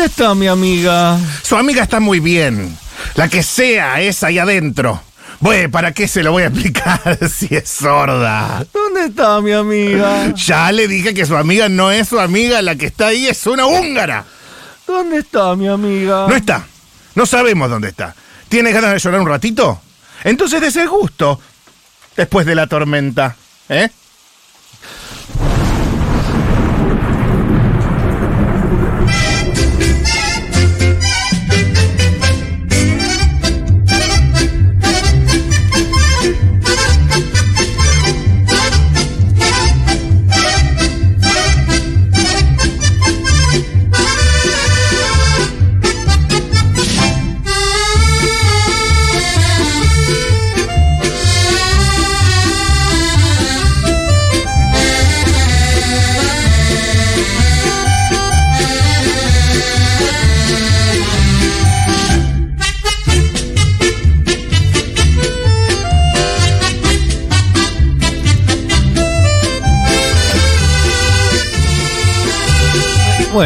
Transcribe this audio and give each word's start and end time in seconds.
¿Dónde 0.00 0.12
está 0.12 0.34
mi 0.34 0.46
amiga? 0.46 1.18
Su 1.42 1.56
amiga 1.56 1.82
está 1.82 2.00
muy 2.00 2.20
bien. 2.20 2.74
La 3.16 3.28
que 3.28 3.42
sea 3.42 4.00
es 4.00 4.22
ahí 4.22 4.38
adentro. 4.38 4.98
Bueno, 5.40 5.70
¿para 5.70 5.92
qué 5.92 6.08
se 6.08 6.22
lo 6.22 6.32
voy 6.32 6.44
a 6.44 6.46
explicar 6.46 7.18
si 7.30 7.54
es 7.54 7.68
sorda? 7.68 8.64
¿Dónde 8.72 9.04
está 9.04 9.42
mi 9.42 9.52
amiga? 9.52 10.32
Ya 10.34 10.72
le 10.72 10.88
dije 10.88 11.12
que 11.12 11.26
su 11.26 11.36
amiga 11.36 11.68
no 11.68 11.90
es 11.90 12.08
su 12.08 12.18
amiga, 12.18 12.62
la 12.62 12.76
que 12.76 12.86
está 12.86 13.08
ahí 13.08 13.26
es 13.26 13.46
una 13.46 13.66
húngara. 13.66 14.24
¿Dónde 14.86 15.18
está 15.18 15.54
mi 15.54 15.68
amiga? 15.68 16.26
No 16.26 16.34
está. 16.34 16.64
No 17.14 17.26
sabemos 17.26 17.68
dónde 17.68 17.88
está. 17.88 18.14
¿Tiene 18.48 18.72
ganas 18.72 18.94
de 18.94 19.00
llorar 19.00 19.20
un 19.20 19.28
ratito? 19.28 19.82
Entonces 20.24 20.62
des 20.62 20.76
el 20.76 20.88
gusto. 20.88 21.38
Después 22.16 22.46
de 22.46 22.54
la 22.54 22.66
tormenta. 22.68 23.36
¿Eh? 23.68 23.90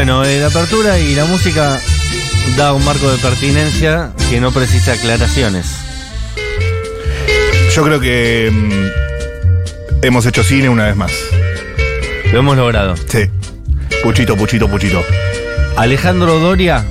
Bueno, 0.05 0.23
eh, 0.23 0.39
la 0.39 0.49
apertura 0.49 0.99
y 0.99 1.15
la 1.15 1.25
música 1.25 1.81
da 2.55 2.73
un 2.73 2.85
marco 2.85 3.11
de 3.11 3.17
pertinencia 3.17 4.11
que 4.29 4.39
no 4.39 4.51
precisa 4.51 4.93
aclaraciones. 4.93 5.65
Yo 7.75 7.83
creo 7.83 7.99
que 7.99 8.51
mm, 8.53 10.05
hemos 10.05 10.27
hecho 10.27 10.43
cine 10.43 10.69
una 10.69 10.85
vez 10.85 10.95
más. 10.95 11.11
Lo 12.31 12.37
hemos 12.37 12.55
logrado. 12.55 12.95
Sí. 12.95 13.31
Puchito, 14.03 14.37
puchito, 14.37 14.69
puchito. 14.69 15.03
Alejandro 15.75 16.37
Doria, 16.37 16.85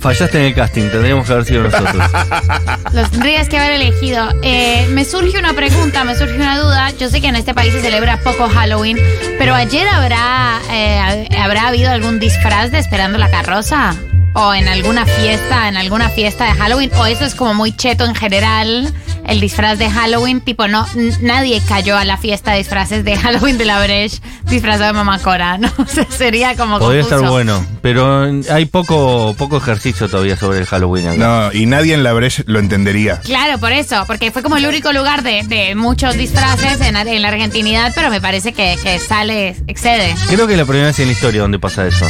fallaste 0.00 0.38
en 0.38 0.44
el 0.46 0.54
casting, 0.54 0.88
tendríamos 0.90 1.26
que 1.26 1.32
haber 1.32 1.44
sido 1.44 1.62
nosotros. 1.64 1.96
Los 2.92 3.10
tendrías 3.10 3.48
que 3.48 3.58
haber 3.58 3.72
elegido. 3.72 4.28
Eh, 4.42 4.86
me 4.90 5.04
surge 5.04 5.38
una 5.38 5.52
pregunta, 5.54 6.04
me 6.04 6.16
surge 6.16 6.36
una 6.36 6.58
duda. 6.58 6.90
Yo 6.98 7.08
sé 7.08 7.20
que 7.20 7.28
en 7.28 7.36
este 7.36 7.54
país 7.54 7.72
se 7.72 7.80
celebra 7.80 8.18
poco 8.18 8.48
Halloween, 8.48 8.98
pero 9.38 9.54
ayer 9.54 9.86
habrá, 9.88 10.60
eh, 10.70 11.28
habrá 11.38 11.68
habido 11.68 11.90
algún 11.90 12.18
disfraz 12.18 12.70
de 12.70 12.78
Esperando 12.78 13.18
la 13.18 13.30
Carroza. 13.30 13.94
O 14.34 14.54
en 14.54 14.68
alguna 14.68 15.04
fiesta, 15.04 15.68
en 15.68 15.76
alguna 15.76 16.10
fiesta 16.10 16.44
de 16.44 16.52
Halloween. 16.52 16.90
O 16.96 17.06
eso 17.06 17.24
es 17.24 17.34
como 17.34 17.54
muy 17.54 17.72
cheto 17.72 18.04
en 18.04 18.14
general, 18.14 18.92
el 19.28 19.40
disfraz 19.40 19.78
de 19.78 19.88
Halloween. 19.90 20.40
Tipo, 20.40 20.66
no, 20.68 20.86
nadie 21.20 21.62
cayó 21.68 21.96
a 21.96 22.04
la 22.04 22.16
fiesta 22.16 22.52
de 22.52 22.58
disfraces 22.58 23.04
de 23.04 23.16
Halloween 23.16 23.58
de 23.58 23.64
la 23.64 23.80
Breche 23.82 24.18
disfrazado 24.44 24.86
de 24.86 24.92
mamacora, 24.94 25.58
¿no? 25.58 25.70
O 25.78 25.86
sea, 25.86 26.06
sería 26.10 26.56
como 26.56 26.78
Podría 26.78 27.02
confuso. 27.02 27.16
estar 27.16 27.30
bueno, 27.30 27.64
pero 27.82 28.30
hay 28.50 28.64
poco, 28.66 29.34
poco 29.38 29.58
ejercicio 29.58 30.08
todavía 30.08 30.36
sobre 30.36 30.58
el 30.58 30.66
Halloween. 30.66 31.08
acá. 31.08 31.16
No, 31.18 31.52
y 31.52 31.66
nadie 31.66 31.94
en 31.94 32.02
la 32.02 32.12
Breche 32.12 32.42
lo 32.46 32.58
entendería. 32.58 33.20
Claro, 33.20 33.58
por 33.58 33.72
eso, 33.72 34.04
porque 34.06 34.30
fue 34.30 34.42
como 34.42 34.56
el 34.56 34.66
único 34.66 34.92
lugar 34.92 35.22
de, 35.22 35.42
de 35.44 35.74
muchos 35.74 36.16
disfraces 36.16 36.80
en, 36.80 36.96
en 36.96 37.22
la 37.22 37.28
argentinidad, 37.28 37.92
pero 37.94 38.10
me 38.10 38.20
parece 38.20 38.52
que, 38.52 38.76
que 38.82 38.98
sale, 38.98 39.56
excede. 39.66 40.14
Creo 40.28 40.46
que 40.46 40.54
es 40.54 40.58
la 40.58 40.64
primera 40.64 40.86
vez 40.86 40.98
en 41.00 41.06
la 41.06 41.12
historia 41.12 41.42
donde 41.42 41.58
pasa 41.58 41.86
eso. 41.86 42.06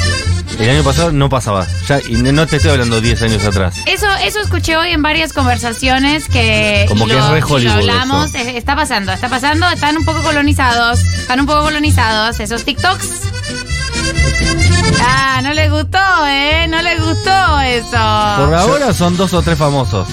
El 0.59 0.71
año 0.71 0.83
pasado 0.83 1.13
no 1.13 1.29
pasaba. 1.29 1.67
Ya, 1.89 2.01
y 2.09 2.15
no 2.15 2.47
te 2.47 2.57
estoy 2.57 2.73
hablando 2.73 3.01
10 3.01 3.23
años 3.23 3.45
atrás. 3.45 3.77
Eso, 3.87 4.07
eso 4.25 4.41
escuché 4.41 4.77
hoy 4.77 4.91
en 4.91 5.03
varias 5.03 5.33
conversaciones 5.33 6.29
que 6.29 6.85
Como 6.89 7.07
que 7.15 7.19
es 7.19 7.29
re 7.31 7.43
Hollywood 7.43 7.73
hablamos. 7.75 8.35
eso. 8.35 8.39
Eh, 8.49 8.57
Está 8.59 8.77
pasando, 8.77 9.13
está 9.13 9.29
pasando, 9.29 9.69
están 9.71 9.97
un 9.97 10.05
poco 10.05 10.23
colonizados, 10.23 11.01
están 11.01 11.41
un 11.41 11.47
poco 11.47 11.63
colonizados 11.63 12.41
esos 12.41 12.65
TikToks. 12.65 13.09
Ah, 15.01 15.41
no 15.43 15.53
le 15.55 15.69
gustó, 15.71 15.99
¿eh? 16.27 16.67
No 16.69 16.83
le 16.83 16.97
gustó 16.97 17.61
eso. 17.61 17.91
Por 17.91 18.55
ahora 18.55 18.93
son 18.93 19.17
dos 19.17 19.33
o 19.35 19.43
tres 19.43 19.57
famosos. 19.59 20.09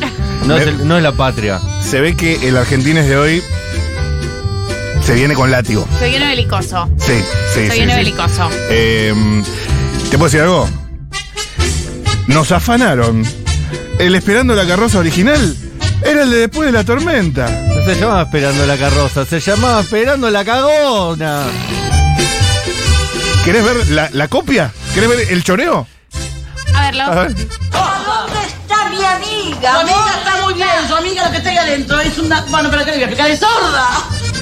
No 0.46 0.58
es, 0.58 0.68
el- 0.68 0.88
no 0.88 0.98
es 0.98 1.04
la 1.04 1.12
patria. 1.14 1.60
Se 1.82 2.00
ve 2.02 2.16
que 2.16 2.48
el 2.48 2.56
argentines 2.58 3.08
de 3.08 3.18
hoy 3.18 3.44
se 5.04 5.14
viene 5.16 5.34
con 5.34 5.50
látigo. 5.52 5.88
Soy 6.00 6.10
bien 6.12 6.22
belicoso. 6.28 6.88
Sí, 6.98 7.14
sí, 7.54 7.68
Soy 7.68 7.70
sí. 7.72 7.78
bien 7.78 7.90
sí. 7.90 7.96
belicoso. 7.96 8.50
Eh, 8.70 9.14
¿Te 10.10 10.18
puedo 10.18 10.26
decir 10.26 10.42
algo? 10.42 10.70
Nos 12.28 12.52
afanaron. 12.52 13.24
El 14.00 14.14
esperando 14.16 14.56
la 14.56 14.66
carroza 14.68 15.00
original 15.00 15.56
era 16.04 16.24
el 16.24 16.32
de 16.32 16.38
después 16.38 16.66
de 16.68 16.72
la 16.72 16.84
tormenta. 16.84 17.48
No 17.48 17.86
se 17.86 17.96
llamaba 18.00 18.22
Esperando 18.24 18.66
la 18.66 18.78
carroza, 18.78 19.26
se 19.26 19.40
llamaba 19.40 19.82
Esperando 19.82 20.30
la 20.30 20.46
cagona. 20.46 21.44
¿Querés 23.44 23.64
ver 23.64 23.88
la, 23.90 24.10
la 24.12 24.28
copia? 24.28 24.72
¿Querés 24.94 25.10
ver 25.10 25.20
el 25.32 25.44
choreo? 25.44 25.88
A 26.74 26.82
verlo. 26.82 27.04
A 27.04 27.16
ver. 27.16 27.36
¿Dónde 27.36 28.40
está 28.48 28.90
mi 28.90 29.04
amiga? 29.06 29.72
Su 29.74 29.80
amiga 29.80 30.14
está 30.18 30.42
muy 30.44 30.54
bien, 30.56 30.68
su 30.88 30.96
amiga 30.96 31.26
lo 31.26 31.32
que 31.32 31.38
está 31.38 31.50
ahí 31.50 31.58
adentro 31.58 32.00
es 32.00 32.18
una. 32.18 32.42
Bueno, 32.50 32.70
pero 32.72 32.86
¿qué 32.86 32.92
le 32.92 32.98
voy 32.98 33.04
a 33.04 33.06
explicar? 33.06 33.32
¡Es 33.32 33.40
sorda! 33.40 33.88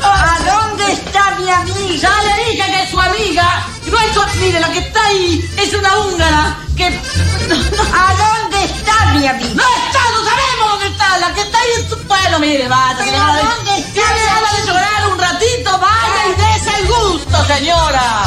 ¿A 0.01 0.37
dónde 0.45 0.91
está 0.93 1.35
mi 1.39 1.49
amiga? 1.49 1.95
Ya 1.95 2.23
le 2.23 2.51
dije 2.51 2.71
que 2.71 2.83
es 2.83 2.89
su 2.89 2.99
amiga. 2.99 3.65
No 3.91 3.99
es 3.99 4.13
su 4.13 4.39
Mire, 4.39 4.59
la 4.59 4.71
que 4.71 4.79
está 4.79 5.05
ahí 5.05 5.49
es 5.57 5.73
una 5.73 5.97
húngara 5.99 6.57
que. 6.75 6.85
¿A 6.87 8.13
dónde 8.23 8.63
está 8.65 9.05
mi 9.13 9.27
amiga? 9.27 9.49
¡No 9.53 9.63
está! 9.63 9.99
¡No 10.11 10.23
sabemos 10.29 10.72
está! 10.93 11.17
La 11.19 11.33
que 11.33 11.41
está 11.41 11.57
ahí 11.59 11.69
es 11.81 11.89
su. 11.89 11.97
Bueno, 12.07 12.39
mire, 12.39 12.67
vaya. 12.67 12.95
¿Pero 12.97 13.05
que 13.05 13.11
le 13.11 13.17
van 13.19 13.29
a- 13.37 13.55
dónde 13.55 13.77
está? 13.79 13.93
Tiene 13.93 14.25
ganas 14.25 14.57
de 14.57 14.67
llorar 14.67 15.07
un 15.11 15.19
ratito, 15.19 15.79
vaya 15.79 16.21
y 16.27 16.41
dése 16.41 16.79
el 16.79 16.87
gusto, 16.87 17.45
señora. 17.45 18.23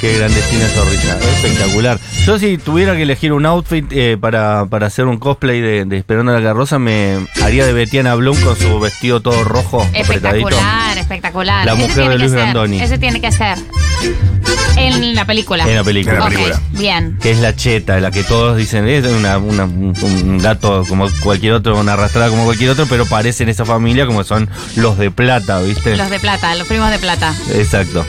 Qué 0.00 0.18
grandecina 0.18 0.68
zorrilla, 0.74 1.18
espectacular. 1.18 1.98
Yo 2.24 2.38
si 2.38 2.56
tuviera 2.56 2.96
que 2.96 3.02
elegir 3.02 3.34
un 3.34 3.44
outfit 3.44 3.84
eh, 3.90 4.16
para, 4.18 4.64
para 4.66 4.86
hacer 4.86 5.04
un 5.04 5.18
cosplay 5.18 5.60
de, 5.60 5.84
de 5.84 5.98
Esperando 5.98 6.32
la 6.32 6.42
carroza, 6.42 6.78
me 6.78 7.18
haría 7.42 7.66
de 7.66 7.74
Betiana 7.74 8.14
Blum 8.14 8.34
con 8.40 8.56
su 8.56 8.80
vestido 8.80 9.20
todo 9.20 9.44
rojo, 9.44 9.82
apretadito. 9.82 10.48
Espectacular, 10.48 10.98
espectacular. 10.98 11.66
La 11.66 11.74
mujer 11.74 12.08
de 12.08 12.18
Luis 12.18 12.30
ser, 12.30 12.40
Brandoni. 12.40 12.80
Ese 12.80 12.96
tiene 12.96 13.20
que 13.20 13.30
ser. 13.30 13.58
En 14.76 15.14
la 15.14 15.26
película. 15.26 15.68
En 15.68 15.76
la 15.76 15.84
película. 15.84 16.14
En 16.26 16.50
la 16.50 16.60
bien. 16.70 17.18
Que 17.20 17.30
es 17.30 17.38
la 17.40 17.54
cheta, 17.54 18.00
la 18.00 18.10
que 18.10 18.24
todos 18.24 18.56
dicen, 18.56 18.88
es 18.88 19.04
una, 19.04 19.36
una- 19.36 19.64
un, 19.64 19.94
un 20.02 20.38
gato 20.38 20.82
como 20.88 21.06
cualquier 21.22 21.52
otro, 21.52 21.78
una 21.78 21.92
arrastrada 21.92 22.30
como 22.30 22.44
cualquier 22.44 22.70
otro, 22.70 22.86
pero 22.88 23.04
parecen 23.04 23.50
esa 23.50 23.66
familia 23.66 24.06
como 24.06 24.24
son 24.24 24.48
los 24.76 24.96
de 24.96 25.10
plata, 25.10 25.60
¿viste? 25.60 25.94
Los 25.96 26.08
de 26.08 26.18
plata, 26.20 26.54
los 26.54 26.66
primos 26.66 26.90
de 26.90 26.98
plata. 26.98 27.34
Exacto. 27.54 28.04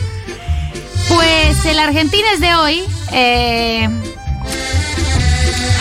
Pues 1.07 1.65
el 1.65 1.79
Argentines 1.79 2.39
de 2.39 2.55
hoy 2.55 2.83
eh, 3.11 3.87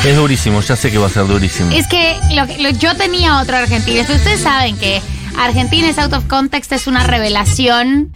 Es 0.05 0.17
durísimo, 0.17 0.61
ya 0.61 0.77
sé 0.77 0.91
que 0.91 0.99
va 0.99 1.07
a 1.07 1.11
ser 1.11 1.27
durísimo. 1.27 1.71
es 1.73 1.87
que 1.87 2.15
lo 2.35 2.47
que- 2.47 2.59
lo- 2.59 2.71
yo 2.71 2.95
tenía 2.97 3.41
otro 3.41 3.57
Argentines. 3.57 4.09
Ustedes 4.11 4.41
saben 4.41 4.77
que 4.77 5.01
Argentines 5.39 5.99
Out 5.99 6.13
of 6.13 6.25
Context 6.27 6.73
es 6.73 6.87
una 6.87 7.05
revelación 7.07 8.13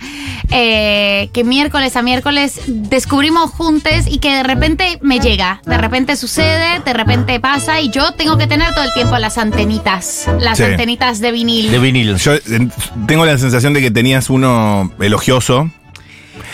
eh, 0.51 1.29
que 1.35 1.45
miércoles 1.45 1.95
a 1.97 2.03
miércoles 2.03 2.61
descubrimos 2.67 3.51
juntos 3.51 3.93
y 4.07 4.19
que 4.19 4.33
de 4.35 4.43
repente 4.43 4.99
me 5.03 5.19
llega. 5.21 5.61
De 5.67 5.77
repente 5.77 6.17
sucede, 6.17 6.81
de 6.85 6.93
repente 6.95 7.39
pasa 7.41 7.81
y 7.81 7.91
yo 7.91 8.13
tengo 8.13 8.39
que 8.39 8.47
tener 8.47 8.73
todo 8.75 8.85
el 8.85 8.93
tiempo 8.95 9.17
las 9.19 9.37
antenitas. 9.37 10.27
Las 10.41 10.57
Sí. 10.59 10.65
antenitas 10.65 11.21
de 11.21 11.33
vinil. 11.33 11.71
De 11.71 11.79
vinil. 11.79 12.17
Yo 12.17 12.35
eh, 12.35 12.41
tengo 13.07 13.27
la 13.27 13.37
sensación 13.37 13.73
de 13.75 13.81
que 13.83 13.91
tenías 13.91 14.31
uno 14.31 14.91
elogioso. 15.01 15.71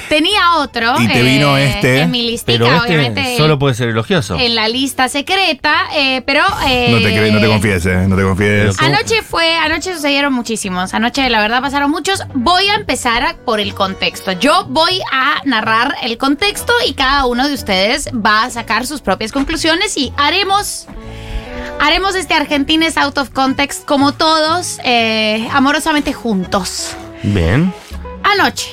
Tenía 0.08 0.54
otro. 0.56 0.94
Y 1.00 1.08
te 1.08 1.22
vino 1.22 1.56
este, 1.56 2.02
En 2.02 2.10
mi 2.10 2.22
listica, 2.22 2.58
Pero 2.58 2.74
este 2.76 2.86
obviamente. 2.98 3.36
solo 3.36 3.58
puede 3.58 3.74
ser 3.74 3.88
elogioso. 3.88 4.38
en 4.38 4.54
la 4.54 4.68
lista 4.68 5.08
secreta, 5.08 5.74
eh, 5.94 6.22
pero... 6.26 6.42
eh, 6.66 6.88
No 6.90 6.98
te, 6.98 7.14
cre- 7.16 7.32
no 7.32 7.40
te 7.40 7.46
confíes, 7.46 7.86
eh, 7.86 8.06
no 8.08 8.16
te 8.16 8.22
confíes. 8.22 8.76
Pero- 8.78 8.94
Anoche 8.94 9.22
fue, 9.22 9.56
anoche 9.56 9.94
sucedieron 9.94 10.32
muchísimos. 10.32 10.94
Anoche, 10.94 11.28
la 11.30 11.40
verdad, 11.40 11.60
pasaron 11.62 11.90
muchos. 11.90 12.22
Voy 12.34 12.68
a 12.68 12.74
empezar 12.74 13.36
por 13.44 13.60
el 13.60 13.74
contexto. 13.74 14.32
Yo 14.32 14.66
voy 14.68 15.00
a 15.12 15.40
narrar 15.44 15.94
el 16.02 16.18
contexto 16.18 16.72
y 16.86 16.94
cada 16.94 17.26
uno 17.26 17.46
de 17.48 17.54
ustedes 17.54 18.08
va 18.14 18.44
a 18.44 18.50
sacar 18.50 18.86
sus 18.86 19.00
propias 19.00 19.32
conclusiones 19.32 19.96
y 19.96 20.12
haremos. 20.16 20.86
Haremos 21.80 22.14
este 22.14 22.34
Argentines 22.34 22.96
Out 22.96 23.18
of 23.18 23.30
Context 23.30 23.84
como 23.84 24.12
todos, 24.12 24.78
eh, 24.84 25.48
amorosamente 25.52 26.12
juntos. 26.12 26.90
Bien. 27.22 27.72
Anoche. 28.22 28.70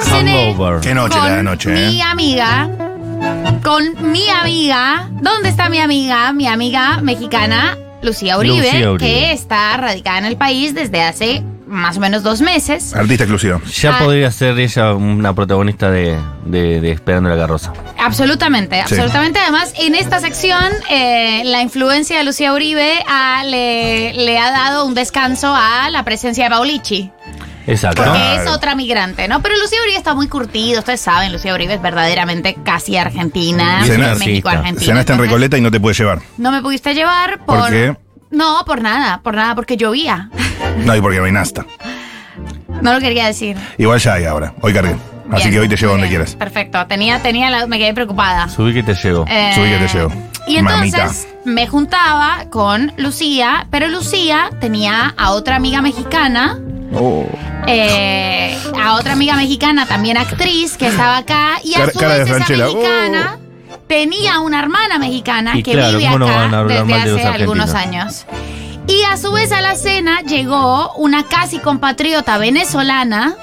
Cené 0.00 0.50
Hangover. 0.52 0.80
Qué 0.80 0.94
noche 0.94 1.18
con 1.18 1.24
la 1.28 1.34
de 1.34 1.40
anoche, 1.40 1.70
Mi 1.70 1.98
eh. 1.98 2.02
amiga 2.02 2.68
con 3.62 4.12
mi 4.12 4.28
amiga. 4.28 5.08
¿Dónde 5.10 5.48
está 5.48 5.68
mi 5.68 5.78
amiga? 5.80 6.32
Mi 6.32 6.46
amiga 6.46 7.00
mexicana, 7.02 7.76
Lucía 8.02 8.38
Uribe, 8.38 8.56
Lucía 8.58 8.90
Uribe. 8.92 8.98
que 9.10 9.32
está 9.32 9.76
radicada 9.76 10.18
en 10.18 10.24
el 10.26 10.36
país 10.36 10.74
desde 10.74 11.02
hace 11.02 11.42
más 11.66 11.96
o 11.96 12.00
menos 12.00 12.22
dos 12.22 12.40
meses. 12.42 12.94
Artista 12.94 13.24
exclusivo. 13.24 13.60
Ya 13.74 13.96
Ah. 13.96 13.98
podría 13.98 14.30
ser 14.30 14.56
ella 14.60 14.94
una 14.94 15.34
protagonista 15.34 15.90
de, 15.90 16.16
de- 16.44 16.80
de 16.80 16.92
Esperando 16.92 17.28
la 17.28 17.36
carroza. 17.36 17.72
Absolutamente, 17.98 18.76
Sí. 18.76 18.94
absolutamente. 18.94 19.40
Además, 19.40 19.72
en 19.78 19.96
esta 19.96 20.20
sección, 20.20 20.62
eh, 20.88 21.42
la 21.44 21.62
influencia 21.62 22.18
de 22.18 22.24
Lucía 22.24 22.52
Uribe 22.52 23.02
ah, 23.08 23.42
le, 23.44 24.12
le 24.14 24.38
ha 24.38 24.50
dado 24.52 24.84
un 24.86 24.94
descanso 24.94 25.52
a 25.56 25.90
la 25.90 26.04
presencia 26.04 26.44
de 26.44 26.50
Paulichi. 26.50 27.10
Exacto. 27.66 28.02
Porque 28.04 28.18
Claro. 28.18 28.42
es 28.42 28.48
otra 28.50 28.74
migrante, 28.74 29.26
¿no? 29.28 29.42
Pero 29.42 29.56
Lucía 29.58 29.78
Uribe 29.82 29.96
está 29.98 30.14
muy 30.14 30.28
curtido, 30.28 30.78
ustedes 30.80 31.00
saben, 31.00 31.32
Lucía 31.32 31.52
Uribe 31.54 31.74
es 31.74 31.82
verdaderamente 31.82 32.54
casi 32.64 32.96
argentina, 32.96 33.80
Y 33.84 33.90
es 33.90 33.96
una 33.96 34.14
México 34.14 34.48
artista. 34.48 34.50
argentina. 34.50 34.86
Cenaste 34.92 35.12
en 35.14 35.18
Recoleta 35.18 35.58
y 35.58 35.60
no 35.60 35.70
te 35.70 35.80
puede 35.80 35.94
llevar. 35.94 36.20
No 36.38 36.52
me 36.52 36.62
pudiste 36.62 36.94
llevar 36.94 37.40
por. 37.44 37.58
¿Por 37.60 37.70
qué? 37.70 37.96
No, 38.30 38.62
por 38.66 38.80
nada, 38.82 39.20
por 39.22 39.34
nada, 39.34 39.54
porque 39.54 39.76
llovía. 39.76 40.30
No, 40.84 40.94
y 40.96 41.00
porque 41.00 41.18
no 41.18 41.24
hay 41.24 41.32
nasta. 41.32 41.64
No 42.82 42.92
lo 42.92 43.00
quería 43.00 43.26
decir. 43.26 43.56
Igual 43.78 43.98
ya 44.00 44.14
hay 44.14 44.24
ahora. 44.24 44.52
Hoy 44.60 44.72
cargué. 44.72 44.96
Así 45.30 45.44
Bien, 45.48 45.50
que 45.54 45.60
hoy 45.60 45.68
te 45.68 45.76
llevo 45.76 45.92
donde 45.92 46.06
bien, 46.06 46.20
quieras. 46.20 46.36
Perfecto, 46.36 46.86
tenía, 46.86 47.20
tenía 47.20 47.50
la- 47.50 47.66
me 47.66 47.78
quedé 47.78 47.92
preocupada. 47.94 48.48
Subí 48.48 48.72
que 48.72 48.82
te 48.84 48.94
llego. 48.94 49.24
Eh, 49.28 49.52
Subí 49.56 49.70
que 49.70 49.78
te 49.78 49.88
llevo. 49.88 50.12
Y 50.46 50.56
entonces 50.58 50.92
Mamita. 50.92 51.50
me 51.50 51.66
juntaba 51.66 52.44
con 52.50 52.92
Lucía, 52.96 53.66
pero 53.70 53.88
Lucía 53.88 54.50
tenía 54.60 55.14
a 55.16 55.30
otra 55.30 55.56
amiga 55.56 55.82
mexicana, 55.82 56.58
Oh. 56.94 57.26
eh, 57.66 58.56
a 58.80 58.94
otra 58.94 59.12
amiga 59.12 59.34
mexicana, 59.36 59.86
también 59.86 60.16
actriz, 60.16 60.76
que 60.76 60.86
estaba 60.88 61.18
acá, 61.18 61.58
y 61.64 61.74
a 61.74 61.78
Cara- 61.78 61.92
su 61.92 61.98
cara 61.98 62.12
de 62.14 62.18
vez 62.24 62.28
esa 62.30 62.38
mexicana 62.56 63.38
tenía 63.88 64.40
una 64.40 64.60
hermana 64.60 64.98
mexicana 64.98 65.56
Y 65.56 65.62
que 65.62 65.72
claro, 65.72 65.98
vive 65.98 66.10
¿cómo 66.10 66.18
no 66.20 66.26
acá 66.26 66.36
van 66.36 66.54
a 66.54 66.58
hablar 66.58 66.78
desde 66.78 66.84
mal 66.98 67.04
de 67.04 67.10
los 67.12 67.20
hace 67.20 67.28
algunos 67.28 67.74
años. 67.74 68.26
Y 68.88 69.02
a 69.02 69.16
su 69.16 69.32
vez 69.32 69.50
a 69.52 69.60
la 69.60 69.74
cena 69.74 70.20
llegó 70.22 70.92
una 70.94 71.24
casi 71.24 71.58
compatriota 71.58 72.38
venezolana, 72.38 73.34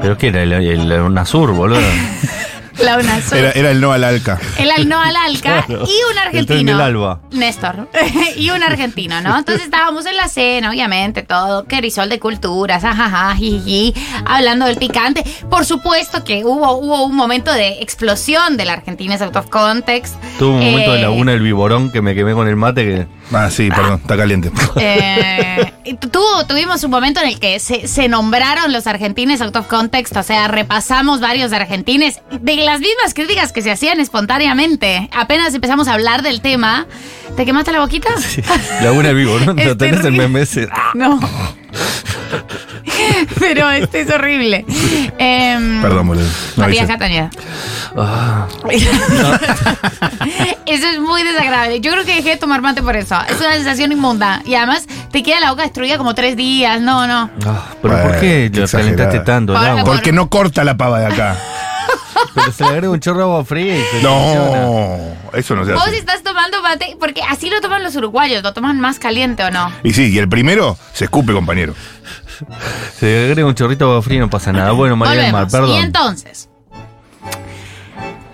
¿Pero 0.00 0.18
qué 0.18 0.28
era? 0.28 0.42
El, 0.42 0.52
el, 0.52 0.92
el 0.92 1.00
Unasur, 1.00 1.52
boludo. 1.52 1.80
la 2.78 2.98
UNASUR. 2.98 3.38
Era, 3.38 3.50
era 3.52 3.70
el 3.70 3.80
no 3.80 3.92
al 3.92 4.04
alca. 4.04 4.38
El 4.58 4.70
Alno 4.70 5.00
Alalca 5.00 5.62
Claro. 5.66 5.84
y 5.84 5.96
un 6.10 6.12
El 6.12 6.18
argentino. 6.18 6.72
del 6.72 6.80
Alba. 6.80 7.20
Néstor. 7.32 7.88
y 8.36 8.50
un 8.50 8.62
argentino, 8.62 9.20
¿no? 9.20 9.38
Entonces 9.38 9.64
estábamos 9.64 10.06
en 10.06 10.16
la 10.16 10.28
cena, 10.28 10.70
obviamente, 10.70 11.22
todo, 11.22 11.64
que 11.64 11.80
risol 11.80 12.08
de 12.08 12.18
culturas, 12.20 12.84
ajaja, 12.84 13.34
jiji, 13.36 13.94
hablando 14.26 14.66
del 14.66 14.76
picante. 14.76 15.24
Por 15.50 15.64
supuesto 15.64 16.24
que 16.24 16.44
hubo, 16.44 16.72
hubo 16.78 17.04
un 17.04 17.16
momento 17.16 17.52
de 17.52 17.80
explosión 17.82 18.56
de 18.56 18.64
la 18.64 18.74
Argentina 18.74 19.14
es 19.14 19.22
out 19.22 19.36
of 19.36 19.48
context. 19.48 20.14
Tuve 20.38 20.50
un 20.56 20.64
momento 20.64 20.92
de 20.92 20.98
Eh, 20.98 21.02
laguna 21.02 21.32
del 21.32 21.42
viborón 21.42 21.90
que 21.90 22.02
me 22.02 22.14
quemé 22.14 22.34
con 22.34 22.48
el 22.48 22.56
mate 22.56 22.84
que. 22.84 23.06
Ah, 23.32 23.50
sí, 23.50 23.68
perdón, 23.70 24.00
está 24.02 24.16
caliente. 24.16 24.50
Eh, 24.78 25.72
tuvo- 26.10 26.46
tuvimos 26.46 26.82
un 26.84 26.90
momento 26.90 27.20
en 27.20 27.28
el 27.28 27.38
que 27.40 27.58
se, 27.60 27.88
se 27.88 28.08
nombraron 28.08 28.72
los 28.72 28.86
argentines 28.86 29.40
out 29.40 29.56
of 29.56 29.66
context, 29.66 30.16
o 30.16 30.22
sea, 30.22 30.48
repasamos 30.48 31.20
varios 31.20 31.52
argentines 31.52 32.20
de 32.40 32.56
las 32.66 32.80
mismas 32.80 33.14
críticas 33.14 33.52
que 33.52 33.62
se 33.62 33.70
hacían 33.70 34.00
espontáneamente. 34.00 35.08
Apenas 35.12 35.54
empezamos 35.54 35.88
a 35.88 35.94
hablar 35.94 36.22
del 36.22 36.40
tema. 36.40 36.86
¿Te 37.36 37.44
quemaste 37.44 37.72
la 37.72 37.80
boquita? 37.80 38.08
Laguna 38.82 39.08
del 39.08 39.16
viborón, 39.16 39.58
Es 39.58 39.66
lo 39.66 39.76
tenés 39.76 40.04
el 40.04 40.12
meme 40.12 40.42
ese. 40.42 40.68
No. 40.94 41.20
Pero 43.38 43.70
este 43.70 44.00
es 44.02 44.10
horrible. 44.10 44.64
Em, 45.18 45.80
Perdón, 45.82 46.06
boludo. 46.08 46.26
No 46.56 46.64
Matías. 46.64 46.86
Castañeda. 46.86 47.30
Ah, 47.96 48.46
eso 50.66 50.86
es 50.88 50.98
muy 51.00 51.22
desagradable. 51.22 51.80
Yo 51.80 51.92
creo 51.92 52.04
que 52.04 52.14
dejé 52.16 52.30
de 52.30 52.36
tomar 52.36 52.62
mate 52.62 52.82
por 52.82 52.96
eso. 52.96 53.16
Es 53.28 53.38
una 53.40 53.52
sensación 53.54 53.92
inmunda. 53.92 54.42
Y 54.44 54.54
además 54.54 54.86
te 55.12 55.22
queda 55.22 55.40
la 55.40 55.50
boca 55.50 55.62
destruida 55.62 55.98
como 55.98 56.14
tres 56.14 56.36
días. 56.36 56.80
No, 56.80 57.06
no. 57.06 57.30
ah, 57.46 57.64
¿Pero 57.82 57.94
Bueno, 57.94 58.10
por 58.10 58.20
qué 58.20 58.50
lo 58.52 58.68
calentaste 58.68 59.20
tanto? 59.20 59.52
el 59.54 59.58
Por- 59.58 59.68
agua? 59.68 59.84
Porque 59.84 60.12
no 60.12 60.28
corta 60.28 60.64
la 60.64 60.76
pava 60.76 61.00
de 61.00 61.06
acá. 61.06 61.36
Pero 62.34 62.52
se 62.52 62.64
le 62.64 62.70
agrega 62.70 62.90
un 62.90 63.00
chorro 63.00 63.18
de 63.18 63.24
agua 63.24 63.44
fría 63.44 63.76
y 63.78 63.80
se 63.82 63.86
funciona. 64.00 64.66
No, 64.66 64.98
eso 65.34 65.54
no 65.56 65.64
se 65.64 65.72
Vos 65.72 65.82
hace. 65.86 65.98
estás 65.98 66.22
tomando 66.22 66.62
mate, 66.62 66.96
porque 67.00 67.22
así 67.22 67.50
lo 67.50 67.60
toman 67.60 67.82
los 67.82 67.94
uruguayos, 67.96 68.42
lo 68.42 68.52
toman 68.52 68.80
más 68.80 68.98
caliente 68.98 69.44
o 69.44 69.50
no. 69.50 69.70
Y 69.82 69.92
sí, 69.92 70.10
y 70.12 70.18
el 70.18 70.28
primero 70.28 70.76
se 70.92 71.04
escupe, 71.04 71.32
compañero. 71.32 71.74
Se 72.98 73.06
le 73.06 73.26
agrega 73.28 73.46
un 73.48 73.54
chorrito 73.54 73.84
de 73.86 73.90
agua 73.92 74.02
fría 74.02 74.16
y 74.18 74.20
no 74.20 74.30
pasa 74.30 74.52
nada. 74.52 74.72
Bueno, 74.72 74.96
María 74.96 75.22
del 75.22 75.32
Mar, 75.32 75.44
Volvemos. 75.46 75.52
perdón. 75.52 75.70
Y 75.80 75.84
entonces. 75.84 76.48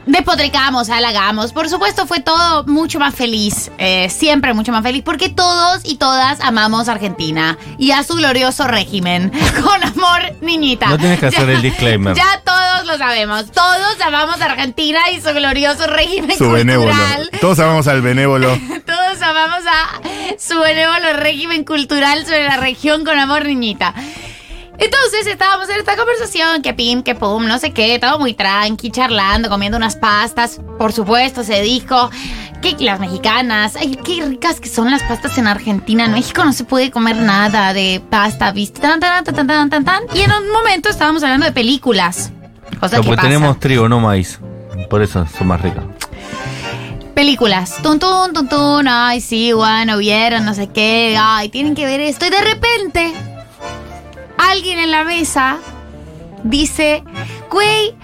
Despotricamos, 0.07 0.91
halagamos. 0.91 1.53
Por 1.53 1.69
supuesto, 1.69 2.07
fue 2.07 2.21
todo 2.21 2.65
mucho 2.65 2.99
más 2.99 3.15
feliz. 3.15 3.71
eh, 3.79 4.09
siempre 4.11 4.53
mucho 4.55 4.73
más 4.73 4.83
feliz. 4.83 5.03
Porque 5.05 5.29
todos 5.29 5.81
y 5.85 5.97
todas 5.97 6.41
amamos 6.41 6.89
a 6.89 6.93
Argentina. 6.93 7.57
Y 7.79 7.93
a 7.93 8.03
su 8.03 8.15
glorioso 8.17 8.67
régimen. 8.67 9.31
Con 9.63 9.83
amor, 9.85 10.37
niñita. 10.41 10.89
No 10.89 10.99
tienes 10.99 11.21
que 11.21 11.27
hacer 11.27 11.49
el 11.51 11.63
disclaimer. 11.63 12.15
Ya 12.17 12.41
todos 12.45 12.87
lo 12.87 12.99
sabemos. 12.99 13.51
Todos 13.53 14.01
amamos 14.05 14.41
a 14.41 14.47
Argentina 14.47 14.99
y 15.11 15.21
su 15.21 15.33
glorioso 15.33 15.87
régimen 15.87 16.37
Su 16.37 16.51
benévolo. 16.51 16.91
cultural. 16.91 17.31
Todos 17.41 17.59
amamos 17.61 17.87
al 17.87 18.03
benévolo. 18.03 18.59
Todos 18.87 19.23
amamos 19.23 19.61
a 19.67 20.01
su 20.39 20.59
benévolo 20.59 21.13
régimen 21.15 21.65
cultural 21.65 22.25
sobre 22.25 22.45
la 22.45 22.57
región 22.57 23.05
con 23.05 23.19
amor, 23.19 23.47
niñita. 23.47 23.95
Entonces 24.85 25.29
estábamos 25.29 25.69
en 25.69 25.77
esta 25.79 25.97
conversación, 25.97 26.61
que 26.61 26.75
pim, 26.75 27.05
que 27.05 27.15
pum, 27.15 27.47
no 27.47 27.59
sé 27.61 27.71
qué, 27.73 28.01
todo 28.01 28.19
muy 28.19 28.35
tranqui, 28.35 28.91
charlando, 28.91 29.49
comiendo 29.49 29.77
unas 29.79 29.95
pastas. 29.95 30.61
Por 30.77 30.93
supuesto, 30.93 31.45
se 31.45 31.63
dijo 31.63 32.11
que 32.61 32.75
las 32.81 32.99
mexicanas, 32.99 33.77
ay, 33.77 33.97
qué 34.05 34.25
ricas 34.27 34.59
que 34.59 34.69
son 34.69 34.91
las 34.91 35.05
pastas 35.05 35.39
en 35.39 35.47
Argentina. 35.47 36.05
En 36.07 36.13
México 36.13 36.45
no 36.45 36.53
se 36.53 36.65
puede 36.65 36.91
comer 36.91 37.15
nada 37.15 37.73
de 37.73 38.03
pasta, 38.11 38.51
¿viste? 38.51 38.81
Tan, 38.81 38.99
tan, 38.99 39.23
tan, 39.23 39.35
tan, 39.35 39.47
tan, 39.47 39.71
tan, 39.71 39.85
tan. 39.85 40.03
Y 40.15 40.23
en 40.23 40.33
un 40.33 40.51
momento 40.51 40.89
estábamos 40.89 41.23
hablando 41.23 41.47
de 41.47 41.53
películas. 41.53 42.33
Cosa 42.81 42.97
No, 42.97 43.03
que 43.05 43.11
pasa. 43.11 43.23
tenemos 43.23 43.61
trigo, 43.61 43.89
no 43.89 44.01
maíz. 44.01 44.41
Por 44.91 45.01
eso 45.01 45.25
son 45.39 45.47
más 45.47 45.61
ricas. 45.61 45.85
Películas. 47.15 47.77
Tun, 47.85 48.01
tun, 48.01 48.33
tun, 48.33 48.49
tun. 48.49 48.89
Ay, 48.89 49.21
sí, 49.21 49.53
bueno, 49.53 49.99
vieron, 49.99 50.45
no 50.45 50.55
sé 50.55 50.69
qué. 50.71 51.17
Ay, 51.17 51.51
tienen 51.51 51.77
que 51.77 51.85
ver 51.85 52.01
esto. 52.01 52.27
Y 52.27 52.31
de 52.31 52.41
repente, 52.41 53.13
alguien 54.51 54.79
en 54.79 54.91
la 54.91 55.05
mesa 55.05 55.59
dice, 56.45 57.03
güey, 57.51 57.95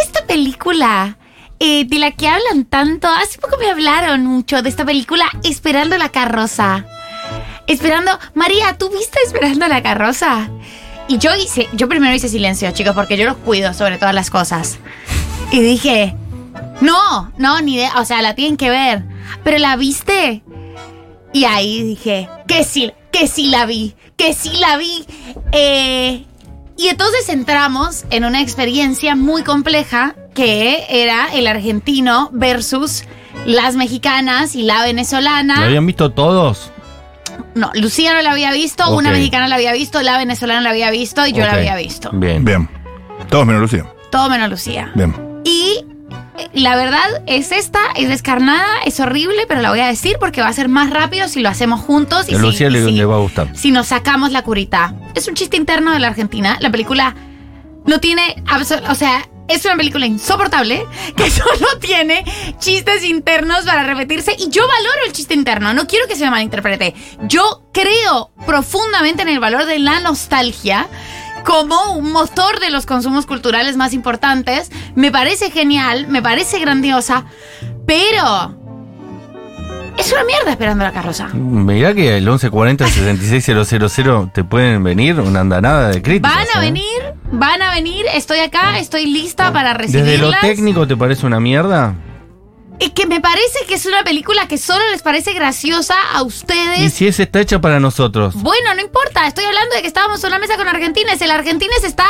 esta 0.00 0.24
película 0.26 1.18
eh, 1.58 1.84
de 1.86 1.98
la 1.98 2.12
que 2.12 2.28
hablan 2.28 2.64
tanto, 2.64 3.08
hace 3.08 3.38
poco 3.38 3.56
me 3.58 3.70
hablaron 3.70 4.24
mucho 4.24 4.62
de 4.62 4.68
esta 4.68 4.84
película 4.84 5.24
Esperando 5.42 5.98
la 5.98 6.10
carroza. 6.10 6.84
Esperando, 7.66 8.16
María, 8.34 8.78
¿tú 8.78 8.88
viste 8.90 9.18
Esperando 9.26 9.66
la 9.66 9.82
carroza? 9.82 10.48
Y 11.08 11.18
yo 11.18 11.34
hice, 11.34 11.68
yo 11.72 11.88
primero 11.88 12.14
hice 12.14 12.28
silencio, 12.28 12.70
chicos, 12.72 12.94
porque 12.94 13.16
yo 13.16 13.24
los 13.24 13.38
cuido 13.38 13.72
sobre 13.72 13.96
todas 13.96 14.14
las 14.14 14.30
cosas. 14.30 14.78
Y 15.50 15.60
dije, 15.60 16.14
no, 16.80 17.32
no, 17.38 17.60
ni 17.62 17.76
idea. 17.76 17.92
O 17.96 18.04
sea, 18.04 18.20
la 18.20 18.34
tienen 18.34 18.58
que 18.58 18.68
ver. 18.68 19.02
Pero 19.42 19.58
la 19.58 19.76
viste. 19.76 20.42
Y 21.32 21.44
ahí 21.44 21.82
dije, 21.82 22.28
que 22.46 22.62
sí, 22.62 22.92
que 23.18 23.26
sí 23.26 23.48
la 23.48 23.66
vi, 23.66 23.94
que 24.16 24.32
sí 24.32 24.56
la 24.58 24.76
vi. 24.76 25.04
Eh, 25.52 26.24
y 26.76 26.88
entonces 26.88 27.28
entramos 27.28 28.04
en 28.10 28.24
una 28.24 28.40
experiencia 28.40 29.16
muy 29.16 29.42
compleja 29.42 30.14
que 30.34 30.84
era 30.88 31.26
el 31.32 31.48
argentino 31.48 32.30
versus 32.32 33.04
las 33.44 33.74
mexicanas 33.74 34.54
y 34.54 34.62
la 34.62 34.78
¿Lo 34.78 34.84
venezolana. 34.84 35.64
habían 35.64 35.86
visto 35.86 36.10
todos? 36.12 36.70
No, 37.54 37.72
Lucía 37.74 38.14
no 38.14 38.22
la 38.22 38.32
había 38.32 38.52
visto, 38.52 38.94
una 38.94 39.10
mexicana 39.10 39.48
la 39.48 39.56
había 39.56 39.72
visto, 39.72 40.00
la 40.02 40.16
venezolana 40.16 40.60
la 40.60 40.70
había 40.70 40.90
visto 40.90 41.26
y 41.26 41.32
yo 41.32 41.44
la 41.44 41.54
había 41.54 41.74
visto. 41.74 42.10
Bien. 42.12 42.44
Bien. 42.44 42.68
Todos 43.28 43.46
menos 43.46 43.62
Lucía. 43.62 43.84
Todo 44.10 44.28
menos 44.30 44.48
Lucía. 44.48 44.92
Bien. 44.94 45.27
La 46.52 46.76
verdad 46.76 47.22
es 47.26 47.52
esta, 47.52 47.78
es 47.96 48.08
descarnada, 48.08 48.66
es 48.84 49.00
horrible, 49.00 49.46
pero 49.48 49.60
la 49.60 49.70
voy 49.70 49.80
a 49.80 49.86
decir 49.86 50.16
porque 50.20 50.40
va 50.40 50.48
a 50.48 50.52
ser 50.52 50.68
más 50.68 50.90
rápido 50.90 51.28
si 51.28 51.40
lo 51.40 51.48
hacemos 51.48 51.80
juntos 51.80 52.26
y 52.28 52.32
si, 52.52 52.58
si- 52.58 52.92
le 52.92 53.04
va 53.04 53.16
a 53.16 53.18
gustar. 53.18 53.48
si 53.56 53.70
nos 53.70 53.88
sacamos 53.88 54.32
la 54.32 54.42
curita. 54.42 54.94
Es 55.14 55.28
un 55.28 55.34
chiste 55.34 55.56
interno 55.56 55.92
de 55.92 55.98
la 55.98 56.08
Argentina. 56.08 56.56
La 56.60 56.70
película 56.70 57.14
no 57.86 58.00
tiene, 58.00 58.42
o 58.88 58.94
sea, 58.94 59.28
es 59.48 59.64
una 59.64 59.76
película 59.76 60.04
insoportable 60.06 60.84
que 61.16 61.30
solo 61.30 61.78
tiene 61.80 62.22
chistes 62.58 63.02
internos 63.04 63.64
para 63.64 63.82
repetirse 63.82 64.36
y 64.38 64.50
yo 64.50 64.62
valoro 64.68 65.06
el 65.06 65.12
chiste 65.12 65.32
interno, 65.34 65.72
no 65.72 65.86
quiero 65.86 66.06
que 66.06 66.16
se 66.16 66.24
me 66.24 66.30
malinterprete. 66.30 66.94
Yo 67.22 67.62
creo 67.72 68.30
profundamente 68.46 69.22
en 69.22 69.28
el 69.28 69.40
valor 69.40 69.64
de 69.64 69.78
la 69.78 70.00
nostalgia 70.00 70.86
como 71.44 71.92
un 71.92 72.12
motor 72.12 72.60
de 72.60 72.70
los 72.70 72.86
consumos 72.86 73.26
culturales 73.26 73.76
más 73.76 73.92
importantes. 73.92 74.70
Me 74.94 75.10
parece 75.10 75.50
genial, 75.50 76.06
me 76.08 76.22
parece 76.22 76.58
grandiosa, 76.58 77.24
pero 77.86 78.56
es 79.96 80.12
una 80.12 80.24
mierda 80.24 80.50
esperando 80.50 80.84
la 80.84 80.92
carroza. 80.92 81.28
Mirá 81.34 81.94
que 81.94 82.16
el 82.16 82.24
1140 82.24 82.86
66 82.86 83.44
000 83.96 84.30
te 84.32 84.44
pueden 84.44 84.82
venir 84.84 85.20
una 85.20 85.40
andanada 85.40 85.88
de 85.88 86.02
críticas. 86.02 86.34
Van 86.34 86.46
a 86.54 86.58
¿eh? 86.58 86.70
venir 86.70 87.18
van 87.32 87.62
a 87.62 87.74
venir, 87.74 88.06
estoy 88.14 88.38
acá, 88.38 88.78
estoy 88.78 89.06
lista 89.06 89.52
para 89.52 89.74
Desde 89.74 89.96
lo 89.96 90.04
recibirlas. 90.04 90.40
técnico, 90.40 90.86
¿te 90.86 90.96
parece 90.96 91.26
una 91.26 91.40
mierda? 91.40 91.94
Y 92.80 92.90
que 92.90 93.06
me 93.06 93.20
parece 93.20 93.58
que 93.66 93.74
es 93.74 93.86
una 93.86 94.04
película 94.04 94.46
que 94.46 94.56
solo 94.58 94.82
les 94.92 95.02
parece 95.02 95.32
graciosa 95.32 95.94
a 96.14 96.20
Y 96.20 96.26
ustedes. 96.26 96.92
si 96.94 97.06
esa 97.08 97.22
está 97.24 97.40
hecha 97.40 97.60
para 97.60 97.80
nosotros. 97.80 98.34
Bueno, 98.36 98.74
no 98.74 98.80
importa, 98.80 99.26
estoy 99.26 99.44
hablando 99.44 99.74
de 99.74 99.82
que 99.82 99.88
estábamos 99.88 100.22
en 100.22 100.28
una 100.28 100.38
mesa 100.38 100.56
con 100.56 100.68
argentines. 100.68 101.20
El 101.20 101.30
argentines 101.32 101.82
está, 101.84 102.06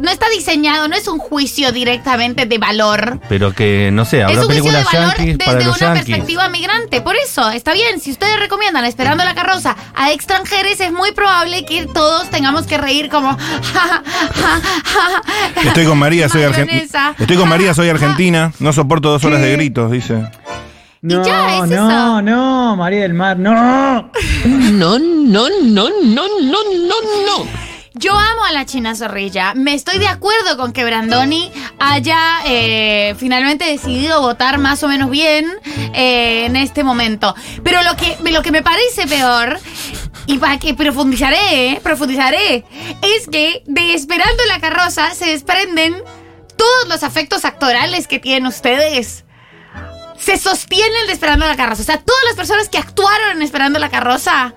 no 0.00 0.10
está 0.10 0.28
diseñado, 0.30 0.88
no 0.88 0.96
es 0.96 1.06
un 1.08 1.18
juicio 1.18 1.72
directamente 1.72 2.46
de 2.46 2.58
valor. 2.58 3.20
Pero 3.28 3.52
que, 3.52 3.90
no 3.92 4.04
sé, 4.04 4.18
Es 4.18 4.24
habrá 4.24 4.40
un 4.42 4.46
juicio 4.46 4.72
de 4.72 4.84
valor 4.84 5.16
yankees 5.16 5.38
desde 5.38 5.52
una 5.68 5.76
yankees. 5.78 6.04
perspectiva 6.04 6.48
migrante. 6.48 7.00
Por 7.00 7.16
eso, 7.16 7.50
está 7.50 7.72
bien, 7.72 8.00
si 8.00 8.10
ustedes 8.10 8.38
recomiendan 8.38 8.84
Esperando 8.84 9.24
la 9.24 9.34
carroza 9.34 9.76
a 9.94 10.12
extranjeros, 10.12 10.78
es 10.80 10.92
muy 10.92 11.12
probable 11.12 11.64
que 11.64 11.86
todos 11.86 12.30
tengamos 12.30 12.66
que 12.66 12.78
reír 12.78 13.08
como... 13.08 13.36
Estoy 15.64 15.84
con 15.86 15.98
María, 15.98 16.28
soy 16.28 16.42
argentina. 16.42 17.14
Estoy 17.18 17.36
con 17.36 17.48
María, 17.48 17.74
soy 17.74 17.88
argentina. 17.88 18.52
No 18.58 18.72
soporto 18.72 19.10
dos 19.10 19.24
horas 19.24 19.40
de 19.40 19.52
gritos, 19.52 19.90
dice. 19.90 20.26
No, 21.02 21.22
ya, 21.24 21.58
es 21.58 21.68
no, 21.70 21.74
eso. 21.74 22.22
no, 22.22 22.76
María 22.76 23.02
del 23.02 23.14
Mar, 23.14 23.38
no. 23.38 23.52
No, 24.44 24.98
no, 24.98 25.48
no, 25.48 25.48
no, 25.62 25.88
no, 26.02 26.28
no, 26.42 26.94
no. 27.26 27.63
Yo 27.96 28.12
amo 28.18 28.44
a 28.44 28.50
la 28.50 28.66
China 28.66 28.96
Zorrilla. 28.96 29.54
Me 29.54 29.72
estoy 29.72 29.98
de 29.98 30.08
acuerdo 30.08 30.56
con 30.56 30.72
que 30.72 30.84
Brandoni 30.84 31.52
haya 31.78 32.40
eh, 32.44 33.14
finalmente 33.16 33.66
decidido 33.66 34.20
votar 34.20 34.58
más 34.58 34.82
o 34.82 34.88
menos 34.88 35.10
bien 35.10 35.48
eh, 35.94 36.46
en 36.46 36.56
este 36.56 36.82
momento. 36.82 37.36
Pero 37.62 37.84
lo 37.84 37.94
que, 37.94 38.18
lo 38.32 38.42
que 38.42 38.50
me 38.50 38.62
parece 38.62 39.06
peor, 39.06 39.60
y 40.26 40.38
para 40.38 40.58
que 40.58 40.74
profundizaré, 40.74 41.78
profundizaré, 41.84 42.64
es 43.00 43.28
que 43.30 43.62
de 43.66 43.94
Esperando 43.94 44.42
la 44.48 44.58
carroza 44.58 45.14
se 45.14 45.26
desprenden 45.26 45.94
todos 46.56 46.88
los 46.88 47.04
afectos 47.04 47.44
actorales 47.44 48.08
que 48.08 48.18
tienen 48.18 48.46
ustedes. 48.48 49.24
Se 50.18 50.36
sostiene 50.36 51.06
de 51.06 51.12
Esperando 51.12 51.46
la 51.46 51.54
carroza. 51.54 51.82
O 51.82 51.86
sea, 51.86 51.98
todas 51.98 52.24
las 52.26 52.34
personas 52.34 52.68
que 52.68 52.78
actuaron 52.78 53.36
en 53.36 53.42
Esperando 53.42 53.78
la 53.78 53.88
carroza 53.88 54.52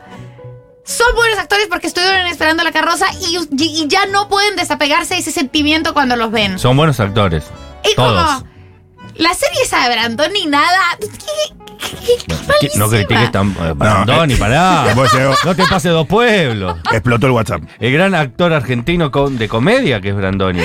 son 0.88 1.16
buenos 1.16 1.38
actores 1.38 1.68
porque 1.70 1.88
estuvieron 1.88 2.26
Esperando 2.28 2.64
la 2.64 2.72
carroza 2.72 3.06
y, 3.22 3.38
y- 3.38 3.84
y 3.84 3.88
ya 3.88 4.06
no 4.08 4.30
pueden 4.30 4.56
desapegarse 4.56 5.14
de 5.16 5.20
ese 5.20 5.32
sentimiento 5.32 5.94
cuando 5.94 6.16
los 6.16 6.32
ven. 6.32 6.58
Son 6.58 6.76
buenos 6.78 7.00
actores. 7.00 7.44
y 7.90 7.94
todos. 7.96 8.26
como 8.36 8.48
la 9.16 9.34
serie 9.34 9.62
esa 9.64 9.84
de 9.88 9.96
Brandon 9.96 10.32
ni 10.34 10.46
nada. 10.46 10.78
¿Qué, 11.00 11.08
qué- 11.08 12.26
qué- 12.28 12.36
qué 12.62 12.70
Que- 12.70 12.78
No 12.80 12.88
critiques 12.90 13.32
tan. 13.32 13.50
eh, 13.62 13.74
Brandoni, 13.76 14.34
eh, 14.36 14.38
pará. 14.38 14.94
No 15.46 15.56
te 15.56 15.64
pases 15.66 15.92
dos 15.92 16.08
pueblos. 16.08 16.78
Explotó 16.92 17.26
el 17.28 17.32
WhatsApp. 17.34 17.64
El 17.80 17.92
gran 17.94 18.14
actor 18.16 18.54
argentino 18.54 19.10
con- 19.12 19.38
de 19.38 19.48
comedia 19.50 20.00
que 20.02 20.10
es 20.10 20.16
Brandoni. 20.16 20.62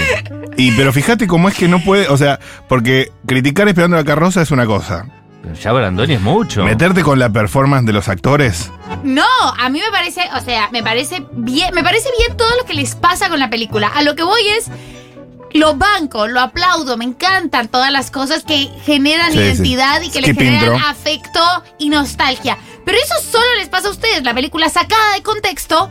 Y 0.57 0.73
pero 0.73 0.93
fíjate 0.93 1.27
cómo 1.27 1.49
es 1.49 1.55
que 1.57 1.67
no 1.69 1.81
puede, 1.81 2.09
o 2.09 2.17
sea, 2.19 2.39
porque 2.69 3.11
criticar 3.27 3.67
esperando 3.69 3.97
la 3.97 4.05
carroza 4.05 4.43
es 4.43 4.51
una 4.51 4.67
cosa. 4.67 5.07
Pero 5.43 5.55
ya 5.55 5.73
Brandoni 5.73 6.15
es 6.15 6.21
mucho. 6.21 6.65
Meterte 6.65 7.03
con 7.03 7.19
la 7.19 7.29
performance 7.31 7.85
de 7.87 7.93
los 7.93 8.09
actores. 8.09 8.71
No, 9.03 9.25
a 9.59 9.69
mí 9.69 9.81
me 9.81 9.91
parece, 9.91 10.23
o 10.37 10.41
sea, 10.41 10.69
me 10.71 10.83
parece 10.83 11.27
bien, 11.33 11.75
me 11.75 11.83
parece 11.83 12.09
bien 12.25 12.37
todo 12.37 12.49
lo 12.57 12.65
que 12.65 12.75
les 12.75 12.95
pasa 12.95 13.29
con 13.29 13.41
la 13.41 13.51
película. 13.51 13.89
A 13.89 14.03
lo 14.03 14.15
que 14.15 14.23
voy 14.23 14.41
es 14.59 14.69
lo 15.55 15.75
banco, 15.75 16.29
lo 16.29 16.41
aplaudo, 16.41 16.97
me 16.97 17.05
encantan 17.05 17.69
todas 17.69 17.91
las 17.91 18.11
cosas 18.11 18.45
que 18.45 18.71
generan 18.85 19.33
Sí, 19.33 19.39
sí. 19.39 19.45
identidad 19.45 20.01
y 20.01 20.11
que 20.11 20.21
le 20.21 20.29
generan 20.35 20.75
intro. 20.75 20.89
afecto 20.89 21.41
y 21.79 21.89
nostalgia. 21.89 22.57
Pero 22.85 22.97
eso 22.99 23.15
solo 23.31 23.45
les 23.59 23.69
pasa 23.69 23.89
a 23.89 23.91
ustedes. 23.91 24.23
La 24.23 24.35
película 24.35 24.69
sacada 24.69 25.13
de 25.15 25.23
contexto 25.23 25.91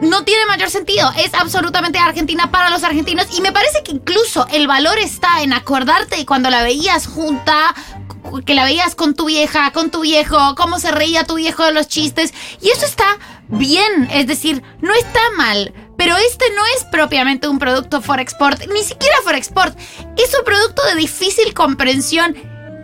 no 0.00 0.24
tiene 0.24 0.46
mayor 0.46 0.70
sentido. 0.70 1.10
Es 1.16 1.34
absolutamente 1.34 1.98
argentina 1.98 2.50
para 2.50 2.70
los 2.70 2.82
argentinos. 2.84 3.26
Y 3.36 3.40
me 3.40 3.52
parece 3.52 3.82
que 3.82 3.92
incluso 3.92 4.46
el 4.52 4.66
valor 4.66 4.98
está 4.98 5.42
en 5.42 5.52
acordarte 5.52 6.24
cuando 6.26 6.50
la 6.50 6.62
veías 6.62 7.06
junta, 7.06 7.74
que 8.44 8.54
la 8.54 8.64
veías 8.64 8.94
con 8.94 9.14
tu 9.14 9.26
vieja, 9.26 9.70
con 9.72 9.90
tu 9.90 10.02
viejo, 10.02 10.54
cómo 10.56 10.78
se 10.78 10.90
reía 10.90 11.24
tu 11.24 11.36
viejo 11.36 11.64
de 11.64 11.72
los 11.72 11.88
chistes. 11.88 12.32
Y 12.60 12.70
eso 12.70 12.86
está 12.86 13.18
bien. 13.48 14.08
Es 14.12 14.26
decir, 14.26 14.62
no 14.80 14.94
está 14.94 15.20
mal. 15.36 15.72
Pero 15.96 16.16
este 16.16 16.44
no 16.54 16.64
es 16.76 16.84
propiamente 16.84 17.48
un 17.48 17.58
producto 17.58 18.00
for 18.00 18.20
export, 18.20 18.66
ni 18.72 18.84
siquiera 18.84 19.16
for 19.24 19.34
export. 19.34 19.76
Es 20.16 20.32
un 20.38 20.44
producto 20.44 20.80
de 20.86 20.94
difícil 20.94 21.54
comprensión 21.54 22.36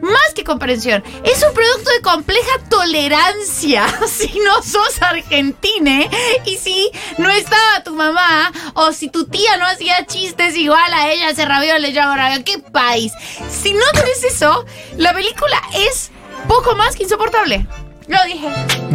más 0.02 0.34
que 0.34 0.44
comprensión, 0.44 1.02
es 1.24 1.42
un 1.42 1.54
producto 1.54 1.90
de 1.90 2.00
compleja 2.02 2.50
tolerancia. 2.68 3.86
Si 4.06 4.38
no 4.40 4.62
sos 4.62 5.00
argentine 5.02 6.08
y 6.44 6.56
si 6.56 6.90
no 7.18 7.28
estaba 7.30 7.82
tu 7.84 7.94
mamá 7.94 8.52
o 8.74 8.92
si 8.92 9.08
tu 9.08 9.26
tía 9.26 9.56
no 9.56 9.66
hacía 9.66 10.06
chistes 10.06 10.56
igual 10.56 10.92
a 10.94 11.10
ella, 11.10 11.34
se 11.34 11.44
ravioles, 11.44 11.94
yo 11.94 12.02
hago 12.02 12.14
ravioles. 12.14 12.44
¿Qué 12.44 12.58
país? 12.58 13.12
Si 13.50 13.72
no 13.72 13.84
tenés 13.92 14.22
eso, 14.24 14.64
la 14.96 15.12
película 15.12 15.60
es 15.74 16.10
poco 16.48 16.74
más 16.76 16.94
que 16.96 17.02
insoportable. 17.04 17.66
Lo 18.06 18.18
dije, 18.26 18.48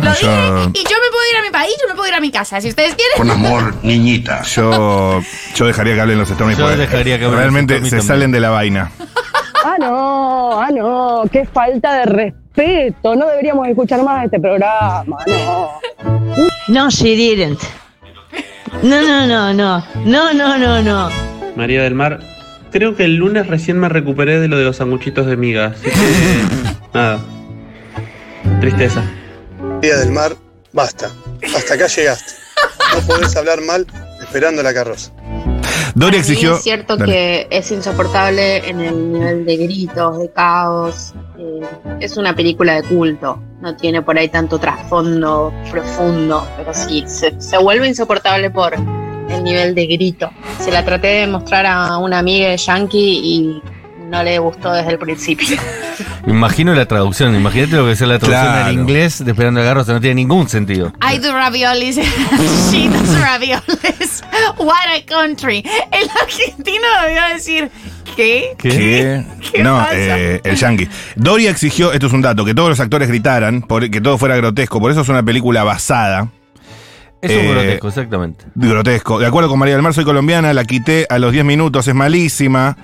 lo 0.03 0.11
dije. 0.11 0.79
Y 0.79 0.83
yo 0.83 0.95
me 0.97 1.09
puedo 1.11 1.29
ir 1.31 1.37
a 1.39 1.41
mi 1.41 1.49
país, 1.51 1.73
yo 1.81 1.87
me 1.89 1.95
puedo 1.95 2.07
ir 2.07 2.13
a 2.13 2.19
mi 2.21 2.31
casa. 2.31 2.61
Si 2.61 2.69
ustedes 2.69 2.93
quieren. 2.95 3.17
Con 3.17 3.29
amor, 3.31 3.75
niñita. 3.83 4.43
Yo, 4.43 5.21
yo 5.55 5.65
dejaría 5.65 5.95
que 5.95 6.01
hablen 6.01 6.19
los 6.19 6.29
Stormy 6.29 6.55
Yo 6.55 6.67
dejaría 6.69 7.17
que 7.17 7.25
hablen 7.25 7.31
los 7.31 7.39
Realmente 7.39 7.73
se 7.75 7.81
también. 7.81 8.01
salen 8.07 8.31
de 8.31 8.39
la 8.39 8.49
vaina. 8.51 8.91
Ah, 9.63 9.75
no, 9.79 10.59
ah, 10.61 10.69
no, 10.71 11.23
qué 11.31 11.45
falta 11.45 11.95
de 11.99 12.05
respeto. 12.05 13.15
No 13.15 13.27
deberíamos 13.27 13.67
escuchar 13.67 14.03
más 14.03 14.25
este 14.25 14.39
programa, 14.39 15.17
no. 15.27 15.69
No, 16.67 16.89
she 16.89 17.15
didn't. 17.15 17.59
No, 18.83 19.01
no, 19.01 19.27
no, 19.27 19.53
no. 19.53 19.83
No, 20.05 20.33
no, 20.33 20.57
no, 20.57 20.81
no. 20.81 21.09
María 21.55 21.83
del 21.83 21.95
Mar, 21.95 22.19
creo 22.71 22.95
que 22.95 23.03
el 23.05 23.15
lunes 23.15 23.47
recién 23.47 23.79
me 23.79 23.89
recuperé 23.89 24.39
de 24.39 24.47
lo 24.47 24.57
de 24.57 24.63
los 24.63 24.77
sanguchitos 24.77 25.25
de 25.25 25.35
miga, 25.35 25.67
así 25.67 25.89
que 25.89 26.93
nada. 26.93 27.19
Tristeza. 28.61 29.03
María 29.61 29.97
del 29.97 30.11
Mar, 30.11 30.35
basta. 30.71 31.09
Hasta 31.55 31.73
acá 31.73 31.87
llegaste. 31.87 32.33
No 32.95 33.01
podés 33.07 33.35
hablar 33.35 33.61
mal 33.61 33.85
esperando 34.21 34.63
la 34.63 34.73
carroza. 34.73 35.11
Mí 35.95 36.05
exigió. 36.17 36.55
Es 36.55 36.63
cierto 36.63 36.97
Dale. 36.97 37.11
que 37.11 37.47
es 37.49 37.71
insoportable 37.71 38.67
en 38.69 38.79
el 38.81 39.11
nivel 39.13 39.45
de 39.45 39.57
gritos, 39.57 40.19
de 40.19 40.29
caos. 40.31 41.13
eh, 41.37 41.61
es 41.99 42.17
una 42.17 42.35
película 42.35 42.75
de 42.75 42.83
culto. 42.83 43.41
No 43.61 43.75
tiene 43.75 44.01
por 44.01 44.17
ahí 44.17 44.29
tanto 44.29 44.57
trasfondo 44.59 45.53
profundo. 45.71 46.47
Pero 46.57 46.73
sí, 46.73 47.03
se, 47.07 47.39
se 47.39 47.57
vuelve 47.57 47.87
insoportable 47.87 48.49
por 48.49 48.73
el 48.73 49.43
nivel 49.43 49.75
de 49.75 49.85
grito. 49.85 50.29
Se 50.59 50.71
la 50.71 50.83
traté 50.83 51.07
de 51.07 51.27
mostrar 51.27 51.65
a 51.65 51.97
una 51.97 52.19
amiga 52.19 52.49
de 52.49 52.57
Yankee 52.57 53.21
y 53.23 53.61
no 54.09 54.23
le 54.23 54.39
gustó 54.39 54.71
desde 54.73 54.91
el 54.91 54.97
principio. 54.99 55.57
Me 56.25 56.33
imagino 56.33 56.73
la 56.73 56.85
traducción. 56.85 57.35
Imagínate 57.35 57.75
lo 57.75 57.85
que 57.85 57.91
es 57.93 58.01
la 58.01 58.19
traducción 58.19 58.29
Claro. 58.53 58.69
en 58.69 58.79
inglés 58.79 59.23
de 59.23 59.31
Esperando 59.31 59.61
Garros. 59.63 59.87
No 59.87 59.99
tiene 60.01 60.15
ningún 60.15 60.47
sentido. 60.49 60.91
I 61.01 61.17
do 61.19 61.31
raviolis. 61.33 61.95
She 62.71 62.87
does 62.89 63.21
raviolis. 63.21 64.23
What 64.57 64.75
a 64.97 65.05
country. 65.05 65.63
El 65.91 66.09
argentino 66.21 66.85
debió 67.05 67.21
decir, 67.33 67.69
¿qué? 68.15 68.55
¿Qué? 68.57 69.23
¿Qué 69.51 69.63
no, 69.63 69.85
eh, 69.91 70.41
el 70.43 70.55
yankee. 70.55 70.87
Doria 71.15 71.49
exigió, 71.51 71.91
esto 71.91 72.07
es 72.07 72.13
un 72.13 72.21
dato, 72.21 72.45
que 72.45 72.53
todos 72.53 72.69
los 72.69 72.79
actores 72.79 73.07
gritaran, 73.07 73.61
por- 73.61 73.89
que 73.89 74.01
todo 74.01 74.17
fuera 74.17 74.35
grotesco. 74.35 74.79
Por 74.79 74.91
eso 74.91 75.01
es 75.01 75.09
una 75.09 75.23
película 75.23 75.63
basada. 75.63 76.29
Es 77.21 77.31
un 77.31 77.37
Eh, 77.37 77.51
grotesco, 77.51 77.87
exactamente. 77.89 78.45
Grotesco. 78.55 79.19
De 79.19 79.25
acuerdo 79.25 79.49
con 79.49 79.59
María 79.59 79.73
del 79.75 79.83
Mar, 79.83 79.93
soy 79.93 80.05
colombiana, 80.05 80.53
la 80.53 80.63
quité 80.63 81.05
a 81.09 81.19
los 81.19 81.33
10 81.33 81.43
minutos, 81.43 81.85
es 81.87 81.93
malísima. 81.93 82.77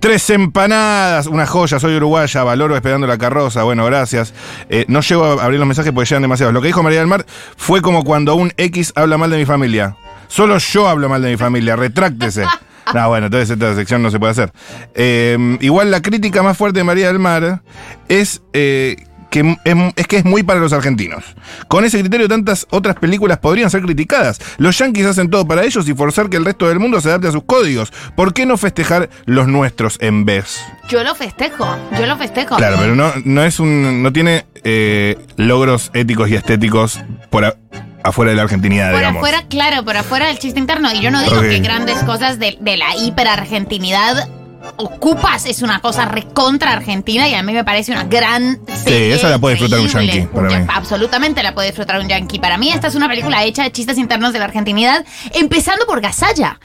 Tres 0.00 0.30
empanadas, 0.30 1.26
una 1.26 1.44
joya, 1.44 1.80
soy 1.80 1.96
uruguaya, 1.96 2.44
valoro 2.44 2.76
esperando 2.76 3.06
la 3.06 3.18
carroza. 3.18 3.64
Bueno, 3.64 3.84
gracias. 3.84 4.32
Eh, 4.68 4.84
no 4.86 5.00
llego 5.00 5.24
a 5.24 5.44
abrir 5.44 5.58
los 5.58 5.66
mensajes 5.66 5.92
porque 5.92 6.08
llegan 6.08 6.22
demasiados. 6.22 6.54
Lo 6.54 6.60
que 6.60 6.68
dijo 6.68 6.84
María 6.84 7.00
del 7.00 7.08
Mar 7.08 7.26
fue 7.56 7.82
como 7.82 8.04
cuando 8.04 8.36
un 8.36 8.52
X 8.56 8.92
habla 8.94 9.18
mal 9.18 9.30
de 9.30 9.38
mi 9.38 9.44
familia. 9.44 9.96
Solo 10.28 10.58
yo 10.58 10.88
hablo 10.88 11.08
mal 11.08 11.22
de 11.22 11.30
mi 11.30 11.36
familia, 11.36 11.76
retráctese. 11.76 12.44
No, 12.94 13.06
bueno, 13.06 13.26
entonces 13.26 13.50
esta 13.50 13.74
sección 13.74 14.02
no 14.02 14.10
se 14.10 14.18
puede 14.18 14.32
hacer. 14.32 14.50
Eh, 14.94 15.58
igual 15.60 15.90
la 15.90 16.00
crítica 16.00 16.42
más 16.42 16.56
fuerte 16.56 16.78
de 16.78 16.84
María 16.84 17.08
del 17.08 17.18
Mar 17.18 17.60
es 18.08 18.40
eh, 18.54 18.96
que 19.30 19.40
es, 19.64 19.76
es 19.96 20.06
que 20.06 20.16
es 20.18 20.24
muy 20.24 20.42
para 20.42 20.60
los 20.60 20.72
argentinos. 20.72 21.24
Con 21.68 21.84
ese 21.84 22.00
criterio 22.00 22.28
tantas 22.28 22.66
otras 22.70 22.96
películas 22.96 23.38
podrían 23.38 23.70
ser 23.70 23.82
criticadas. 23.82 24.40
Los 24.58 24.78
yanquis 24.78 25.06
hacen 25.06 25.28
todo 25.30 25.46
para 25.46 25.64
ellos 25.64 25.88
y 25.88 25.94
forzar 25.94 26.28
que 26.30 26.36
el 26.36 26.44
resto 26.44 26.68
del 26.68 26.78
mundo 26.78 27.00
se 27.00 27.08
adapte 27.08 27.28
a 27.28 27.32
sus 27.32 27.44
códigos. 27.44 27.92
¿Por 28.16 28.32
qué 28.34 28.46
no 28.46 28.56
festejar 28.56 29.10
los 29.26 29.48
nuestros 29.48 29.98
en 30.00 30.24
vez? 30.24 30.60
Yo 30.88 31.04
lo 31.04 31.14
festejo, 31.14 31.66
yo 31.98 32.06
lo 32.06 32.16
festejo. 32.16 32.56
Claro, 32.56 32.76
pero 32.80 32.94
no, 32.94 33.12
no 33.24 33.42
es 33.44 33.60
un. 33.60 34.02
no 34.02 34.12
tiene 34.12 34.46
eh, 34.64 35.16
logros 35.36 35.90
éticos 35.94 36.30
y 36.30 36.34
estéticos 36.34 37.00
por 37.30 37.44
a- 37.44 37.54
afuera 38.02 38.30
de 38.30 38.36
la 38.36 38.44
argentinidad, 38.44 38.90
Por 38.90 39.00
digamos. 39.00 39.18
afuera, 39.20 39.44
claro, 39.50 39.84
por 39.84 39.96
afuera 39.98 40.28
del 40.28 40.38
chiste 40.38 40.58
interno. 40.58 40.90
Y 40.94 41.00
yo 41.02 41.10
no 41.10 41.20
digo 41.22 41.40
que 41.42 41.58
grandes 41.58 41.98
cosas 42.04 42.38
de, 42.38 42.56
de 42.60 42.76
la 42.78 42.96
hiperargentinidad 42.96 44.28
Ocupas 44.76 45.46
es 45.46 45.62
una 45.62 45.80
cosa 45.80 46.04
recontra 46.04 46.72
argentina 46.72 47.28
y 47.28 47.34
a 47.34 47.42
mí 47.42 47.52
me 47.52 47.64
parece 47.64 47.92
una 47.92 48.04
gran 48.04 48.60
serie. 48.84 49.14
esa 49.14 49.28
la 49.28 49.38
puede 49.38 49.54
disfrutar 49.56 49.80
un 49.80 49.88
yankee, 49.88 50.28
para 50.32 50.48
mí. 50.58 50.66
Absolutamente 50.74 51.42
la 51.42 51.54
puede 51.54 51.68
disfrutar 51.68 51.98
un 52.00 52.08
yankee. 52.08 52.38
Para 52.38 52.58
mí 52.58 52.70
esta 52.70 52.88
es 52.88 52.94
una 52.94 53.08
película 53.08 53.42
hecha 53.44 53.62
de 53.64 53.72
chistes 53.72 53.98
internos 53.98 54.32
de 54.32 54.38
la 54.38 54.44
argentinidad, 54.46 55.04
empezando 55.34 55.86
por 55.86 56.00
Gasalla. 56.00 56.60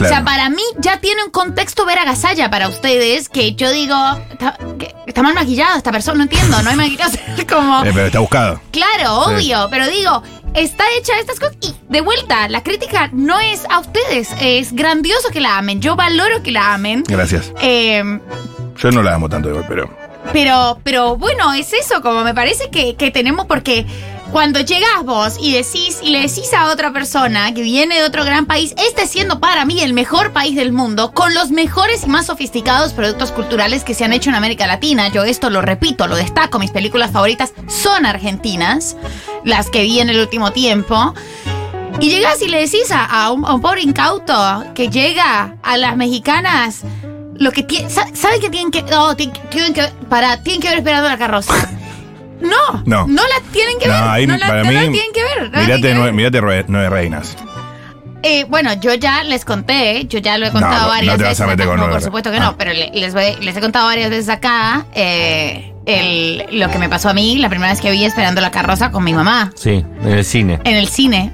O 0.00 0.04
sea, 0.04 0.22
para 0.24 0.48
mí 0.48 0.62
ya 0.78 0.98
tiene 1.00 1.24
un 1.24 1.30
contexto 1.30 1.84
ver 1.84 1.98
a 1.98 2.04
Gasalla 2.04 2.50
para 2.50 2.68
ustedes 2.68 3.28
que 3.28 3.54
yo 3.54 3.70
digo, 3.70 3.96
está, 4.30 4.56
que 4.78 4.94
está 5.06 5.22
mal 5.22 5.34
maquillada 5.34 5.76
esta 5.76 5.90
persona, 5.90 6.18
no 6.18 6.22
entiendo, 6.24 6.60
no 6.62 6.70
hay 6.70 6.76
maquillaje. 6.76 7.46
Como... 7.48 7.84
Eh, 7.84 7.90
pero 7.92 8.06
está 8.06 8.20
buscado. 8.20 8.60
Claro, 8.70 9.24
Sí. 9.28 9.34
obvio, 9.34 9.68
pero 9.70 9.86
digo, 9.88 10.22
está 10.54 10.84
hecha 10.98 11.18
estas 11.18 11.38
cosas 11.40 11.56
y 11.60 11.74
de 11.88 12.00
vuelta, 12.00 12.48
la 12.48 12.62
crítica 12.62 13.08
no 13.12 13.38
es 13.40 13.62
a 13.70 13.80
ustedes, 13.80 14.30
es 14.40 14.72
grandioso 14.72 15.28
que 15.30 15.40
la 15.40 15.58
amen, 15.58 15.80
yo 15.80 15.96
valoro 15.96 16.42
que 16.42 16.50
la 16.50 16.74
amen. 16.74 17.04
Gracias. 17.06 17.52
Eh, 17.60 18.02
Yo 18.76 18.90
no 18.90 19.02
la 19.02 19.14
amo 19.14 19.28
tanto 19.28 19.48
igual, 19.48 19.64
pero. 19.68 19.90
pero, 20.32 20.78
pero 20.84 21.16
bueno, 21.16 21.52
es 21.52 21.72
eso, 21.72 22.00
como 22.02 22.22
me 22.24 22.34
parece 22.34 22.70
que, 22.70 22.94
que 22.96 23.10
tenemos, 23.10 23.46
porque 23.46 23.86
cuando 24.32 24.60
llegas 24.60 25.04
vos 25.04 25.36
y 25.40 25.52
decís, 25.52 25.98
y 26.02 26.10
le 26.10 26.20
decís 26.20 26.52
a 26.52 26.70
otra 26.70 26.92
persona 26.92 27.52
que 27.54 27.62
viene 27.62 27.96
de 27.96 28.04
otro 28.04 28.24
gran 28.24 28.46
país, 28.46 28.74
este 28.76 29.06
siendo 29.06 29.40
para 29.40 29.64
mí 29.64 29.80
el 29.80 29.94
mejor 29.94 30.32
país 30.32 30.54
del 30.54 30.72
mundo, 30.72 31.12
con 31.12 31.34
los 31.34 31.50
mejores 31.50 32.04
y 32.04 32.08
más 32.08 32.26
sofisticados 32.26 32.92
productos 32.92 33.32
culturales 33.32 33.84
que 33.84 33.94
se 33.94 34.04
han 34.04 34.12
hecho 34.12 34.30
en 34.30 34.36
América 34.36 34.66
Latina, 34.66 35.08
yo 35.08 35.24
esto 35.24 35.50
lo 35.50 35.62
repito, 35.62 36.06
lo 36.06 36.16
destaco, 36.16 36.58
mis 36.58 36.70
películas 36.70 37.10
favoritas 37.10 37.52
son 37.68 38.06
argentinas, 38.06 38.96
las 39.44 39.70
que 39.70 39.82
vi 39.82 40.00
en 40.00 40.10
el 40.10 40.20
último 40.20 40.52
tiempo. 40.52 41.14
Y 42.00 42.10
llegas 42.10 42.40
y 42.42 42.48
le 42.48 42.60
decís 42.60 42.92
a, 42.92 43.30
un, 43.32 43.60
pobre 43.60 43.80
incauto 43.82 44.64
que 44.74 44.88
llega 44.88 45.56
a 45.62 45.76
las 45.76 45.96
mexicanas 45.96 46.82
lo 47.34 47.50
que 47.50 47.64
tiene. 47.64 47.90
¿Sabe 47.90 48.38
que 48.40 48.50
tienen 48.50 48.70
que.? 48.70 48.82
No, 48.82 49.16
tienen, 49.16 49.72
que-. 49.74 49.92
Para, 50.08 50.40
tienen 50.42 50.60
que 50.60 50.68
ver 50.68 50.78
esperando 50.78 51.08
la 51.08 51.18
carroza. 51.18 51.68
No, 52.40 52.82
No. 52.86 53.06
no 53.06 53.22
la 53.22 53.50
tienen 53.52 53.78
que 53.78 53.88
ver. 53.88 53.98
No, 54.00 54.10
ahí 54.10 54.26
no 54.26 54.36
la, 54.36 54.46
para 54.46 54.62
no 54.62 54.68
mí. 54.68 54.74
la 54.74 54.80
tienen 54.82 55.12
que 55.12 55.22
ver. 55.22 55.42
no 55.42 55.44
mirate, 55.60 55.66
tienen 55.66 55.80
que 55.82 55.88
nueve, 56.68 56.90
reinas. 56.90 57.36
Eh, 58.22 58.44
bueno, 58.48 58.72
yo 58.80 58.94
ya 58.94 59.22
les 59.22 59.44
conté, 59.44 60.04
yo 60.08 60.18
ya 60.18 60.38
lo 60.38 60.46
he 60.46 60.50
contado 60.50 60.74
No, 60.74 60.82
no 60.82 60.88
varias 60.88 61.16
te 61.18 61.22
vas 61.22 61.30
veces. 61.30 61.40
a 61.40 61.46
meter 61.46 61.62
acá. 61.66 61.70
con 61.76 61.80
No, 61.86 61.90
por 61.92 62.02
supuesto 62.02 62.30
que 62.32 62.40
no, 62.40 62.56
pero 62.58 62.72
le- 62.72 62.90
les, 62.92 63.14
voy- 63.14 63.36
les 63.40 63.56
he 63.56 63.60
contado 63.60 63.86
varias 63.86 64.10
veces 64.10 64.28
acá 64.28 64.86
eh, 64.94 65.72
el- 65.86 66.58
lo 66.58 66.68
que 66.70 66.78
me 66.78 66.88
pasó 66.88 67.08
a 67.10 67.14
mí 67.14 67.38
la 67.38 67.48
primera 67.48 67.70
vez 67.72 67.80
que 67.80 67.90
vi 67.92 68.04
esperando 68.04 68.40
la 68.40 68.50
carroza 68.50 68.90
con 68.90 69.04
mi 69.04 69.12
mamá 69.14 69.52
Sí, 69.54 69.84
en 70.02 70.08
el 70.08 70.24
cine. 70.24 70.58
en 70.64 70.74
el 70.74 70.88
cine. 70.88 71.32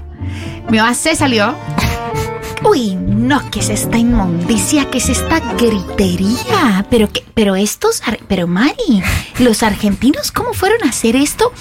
Mi 0.69 0.77
mamá 0.79 0.93
se 0.95 1.17
salió. 1.17 1.55
Uy, 2.65 2.95
no, 2.97 3.51
que 3.51 3.61
es 3.61 3.69
esta 3.69 3.99
inmundicia, 3.99 4.91
que 4.91 4.99
es 4.99 5.09
esta 5.09 5.39
gritería. 5.57 6.87
Pero 6.91 7.11
que, 7.13 7.25
pero 7.35 7.57
estos, 7.57 8.03
pero 8.29 8.47
Mari, 8.47 9.03
los 9.39 9.63
argentinos, 9.63 10.33
¿cómo 10.33 10.53
fueron 10.55 10.83
a 10.85 10.91
hacer 10.91 11.15
esto? 11.17 11.53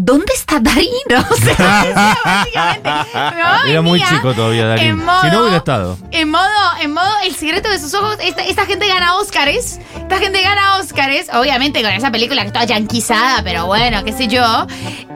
¿Dónde 0.00 0.32
está 0.32 0.60
Darín? 0.60 0.88
O 1.30 1.34
sea, 1.36 2.16
básicamente, 2.24 2.88
mamá 3.14 3.62
Era 3.68 3.82
muy 3.82 4.00
chico 4.00 4.32
todavía, 4.32 4.66
Darín. 4.66 5.04
modo- 5.04 5.20
Si 5.22 5.26
no 5.28 5.40
hubiera 5.40 5.56
estado. 5.56 5.98
En 6.12 6.30
modo, 6.30 6.44
en 6.80 6.94
modo, 6.94 7.10
el 7.24 7.34
secreto 7.34 7.68
de 7.68 7.78
sus 7.80 7.92
ojos. 7.94 8.16
Esta, 8.22 8.42
esta 8.44 8.64
gente 8.64 8.86
gana 8.86 9.16
Óscares. 9.16 9.80
Esta 9.96 10.18
gente 10.18 10.40
gana 10.42 10.76
Óscares. 10.76 11.26
Obviamente 11.34 11.82
con 11.82 11.90
esa 11.90 12.12
película 12.12 12.42
que 12.42 12.46
está 12.48 12.64
yanquizada, 12.64 13.42
pero 13.42 13.66
bueno, 13.66 14.04
qué 14.04 14.12
sé 14.12 14.28
yo. 14.28 14.66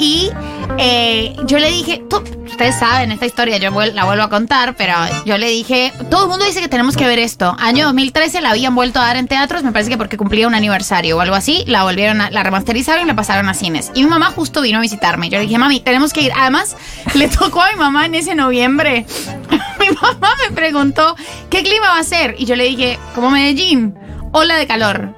Y 0.00 0.30
eh, 0.78 1.36
yo 1.46 1.58
le 1.58 1.68
dije, 1.68 2.02
ustedes 2.46 2.78
saben 2.78 3.12
esta 3.12 3.26
historia, 3.26 3.58
yo 3.58 3.70
la 3.70 4.04
vuelvo 4.04 4.22
a 4.22 4.28
contar, 4.28 4.74
pero 4.76 4.94
yo 5.24 5.38
le 5.38 5.48
dije, 5.48 5.92
todo 6.10 6.24
el 6.24 6.28
mundo 6.28 6.44
dice 6.44 6.60
que 6.60 6.68
tenemos 6.68 6.96
que 6.96 7.06
ver 7.06 7.18
esto. 7.18 7.56
Año 7.58 7.86
2013 7.86 8.40
la 8.40 8.50
habían 8.50 8.74
vuelto 8.74 9.00
a 9.00 9.06
dar 9.06 9.16
en 9.16 9.28
teatros, 9.28 9.62
me 9.62 9.72
parece 9.72 9.90
que 9.90 9.98
porque 9.98 10.16
cumplía 10.16 10.46
un 10.46 10.54
aniversario 10.54 11.16
o 11.16 11.20
algo 11.20 11.34
así, 11.34 11.64
la 11.66 11.84
volvieron 11.84 12.18
la 12.18 12.42
remasterizaron 12.42 13.04
y 13.04 13.06
la 13.06 13.16
pasaron 13.16 13.48
a 13.48 13.54
cines. 13.54 13.90
Y 13.94 14.04
mi 14.04 14.10
mamá 14.10 14.26
justo 14.26 14.60
vino 14.60 14.78
a 14.78 14.80
visitarme. 14.80 15.28
Yo 15.28 15.38
le 15.38 15.44
dije, 15.44 15.58
mami, 15.58 15.80
tenemos 15.80 16.12
que 16.12 16.22
ir. 16.22 16.32
Además, 16.36 16.76
le 17.14 17.28
tocó 17.28 17.62
a 17.62 17.70
mi 17.72 17.78
mamá 17.78 18.06
en 18.06 18.14
ese 18.14 18.34
noviembre. 18.34 19.06
mi 19.80 19.86
mamá 19.90 20.34
me 20.48 20.54
preguntó, 20.54 21.16
¿qué 21.50 21.62
clima 21.62 21.88
va 21.88 21.98
a 21.98 22.04
ser? 22.04 22.34
Y 22.38 22.46
yo 22.46 22.56
le 22.56 22.64
dije, 22.64 22.98
como 23.14 23.30
Medellín, 23.30 23.94
ola 24.32 24.56
de 24.56 24.66
calor. 24.66 25.14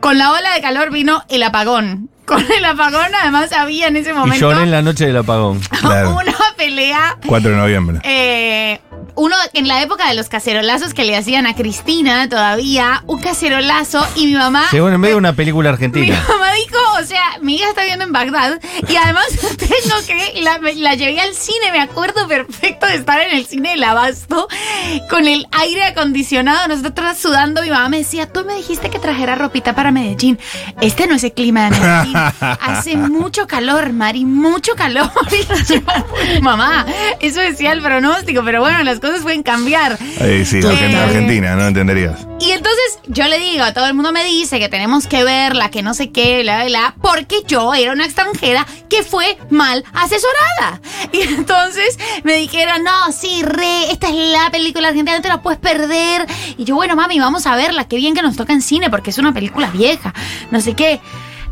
Con 0.00 0.18
la 0.18 0.32
ola 0.32 0.54
de 0.54 0.60
calor 0.60 0.90
vino 0.90 1.22
el 1.28 1.42
apagón. 1.42 2.10
Con 2.32 2.52
el 2.52 2.64
apagón, 2.64 3.14
además, 3.20 3.52
había 3.52 3.88
en 3.88 3.96
ese 3.96 4.10
Y 4.10 4.14
momento 4.14 4.50
lloré 4.50 4.62
en 4.62 4.70
la 4.70 4.82
noche 4.82 5.06
del 5.06 5.16
apagón. 5.18 5.60
Claro. 5.80 6.16
una 6.16 6.34
pelea 6.56 7.16
4 7.26 7.50
de 7.50 7.56
noviembre. 7.56 7.98
eh, 8.04 8.80
uno 9.14 9.36
en 9.52 9.68
la 9.68 9.82
época 9.82 10.08
de 10.08 10.14
los 10.14 10.28
cacerolazos 10.28 10.94
que 10.94 11.04
le 11.04 11.16
hacían 11.16 11.46
a 11.46 11.54
Cristina 11.54 12.28
todavía, 12.28 13.02
un 13.06 13.20
cacerolazo 13.20 14.06
y 14.16 14.26
mi 14.26 14.34
mamá. 14.34 14.64
Llegó 14.72 14.88
en 14.88 15.00
medio 15.00 15.14
de 15.14 15.18
una 15.18 15.32
película 15.34 15.70
Mi 15.70 15.74
argentina. 15.74 16.24
mamá 16.28 16.52
dijo, 16.54 16.78
o 17.00 17.04
sea, 17.04 17.22
mi 17.40 17.56
hija 17.56 17.68
está 17.68 17.84
viendo 17.84 18.04
en 18.04 18.12
Bagdad 18.12 18.60
y 18.88 18.96
además 18.96 19.26
tengo 19.58 20.06
que, 20.06 20.40
la, 20.40 20.58
la 20.76 20.94
llevé 20.94 21.20
al 21.20 21.34
cine, 21.34 21.72
me 21.72 21.80
acuerdo 21.80 22.26
perfecto 22.28 22.86
de 22.86 22.94
estar 22.96 23.20
en 23.20 23.36
el 23.36 23.46
cine 23.46 23.70
del 23.70 23.84
Abasto 23.84 24.48
con 25.10 25.26
el 25.26 25.46
aire 25.52 25.84
acondicionado, 25.84 26.68
nosotros 26.68 27.18
sudando, 27.18 27.62
mi 27.62 27.70
mamá 27.70 27.88
me 27.88 27.98
decía, 27.98 28.26
tú 28.32 28.44
me 28.44 28.54
dijiste 28.54 28.90
que 28.90 28.98
trajera 28.98 29.34
ropita 29.34 29.74
para 29.74 29.90
Medellín, 29.90 30.38
este 30.80 31.06
no 31.06 31.14
es 31.14 31.24
el 31.24 31.32
clima 31.32 31.70
de 31.70 31.78
Medellín, 31.78 32.16
hace 32.40 32.96
mucho 32.96 33.46
calor, 33.46 33.92
Mari, 33.92 34.24
mucho 34.24 34.72
calor. 34.74 35.10
Y 35.32 35.74
yo, 35.74 35.80
mamá, 36.42 36.84
eso 37.20 37.40
decía 37.40 37.72
el 37.72 37.80
pronóstico, 37.82 38.42
pero 38.44 38.60
bueno, 38.60 38.82
las 38.82 39.00
cosas 39.02 39.20
pueden 39.20 39.42
cambiar. 39.42 39.98
Ahí 40.20 40.46
sí, 40.46 40.60
Eh, 40.62 40.96
Argentina, 40.96 41.54
no 41.56 41.66
entenderías. 41.66 42.26
y 42.40 42.52
entonces 42.52 42.98
yo 43.08 43.24
le 43.28 43.38
digo, 43.38 43.64
todo 43.74 43.86
el 43.86 43.92
mundo 43.94 44.12
me 44.12 44.24
dice 44.24 44.58
que 44.58 44.68
tenemos 44.70 45.06
que 45.06 45.24
verla, 45.24 45.70
que 45.70 45.82
no 45.82 45.92
sé 45.92 46.10
qué, 46.10 46.40
bla, 46.42 46.56
bla, 46.56 46.64
bla, 46.66 46.94
porque 47.02 47.42
yo 47.46 47.74
era 47.74 47.92
una 47.92 48.06
extranjera 48.06 48.66
que 48.88 49.02
fue 49.02 49.36
mal 49.50 49.84
asesorada. 49.92 50.80
Y 51.12 51.20
entonces 51.22 51.98
me 52.24 52.34
dijeron, 52.36 52.82
no, 52.84 53.12
sí, 53.12 53.42
re, 53.42 53.90
esta 53.90 54.08
es 54.08 54.14
la 54.14 54.48
película 54.50 54.88
argentina, 54.88 55.16
no 55.16 55.22
te 55.22 55.28
la 55.28 55.42
puedes 55.42 55.58
perder. 55.60 56.26
Y 56.56 56.64
yo, 56.64 56.74
bueno, 56.76 56.96
mami, 56.96 57.18
vamos 57.20 57.46
a 57.46 57.54
verla, 57.56 57.84
qué 57.88 57.96
bien 57.96 58.14
que 58.14 58.22
nos 58.22 58.36
toca 58.36 58.52
en 58.54 58.62
cine, 58.62 58.88
porque 58.88 59.10
es 59.10 59.18
una 59.18 59.34
película 59.34 59.68
vieja, 59.70 60.14
no 60.50 60.60
sé 60.60 60.74
qué. 60.74 61.00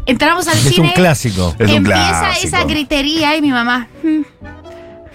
Entramos 0.06 0.48
al 0.48 0.54
Es 0.56 0.62
cine. 0.74 0.88
un 0.88 0.94
clásico. 0.94 1.54
Es 1.58 1.68
un 1.68 1.76
Empieza 1.76 1.98
clásico. 2.20 2.46
esa 2.56 2.64
gritería 2.64 3.36
y 3.36 3.42
mi 3.42 3.50
mamá. 3.50 3.86
"Mm, 4.02 4.08
mm, 4.08 4.18
mm". 4.40 4.59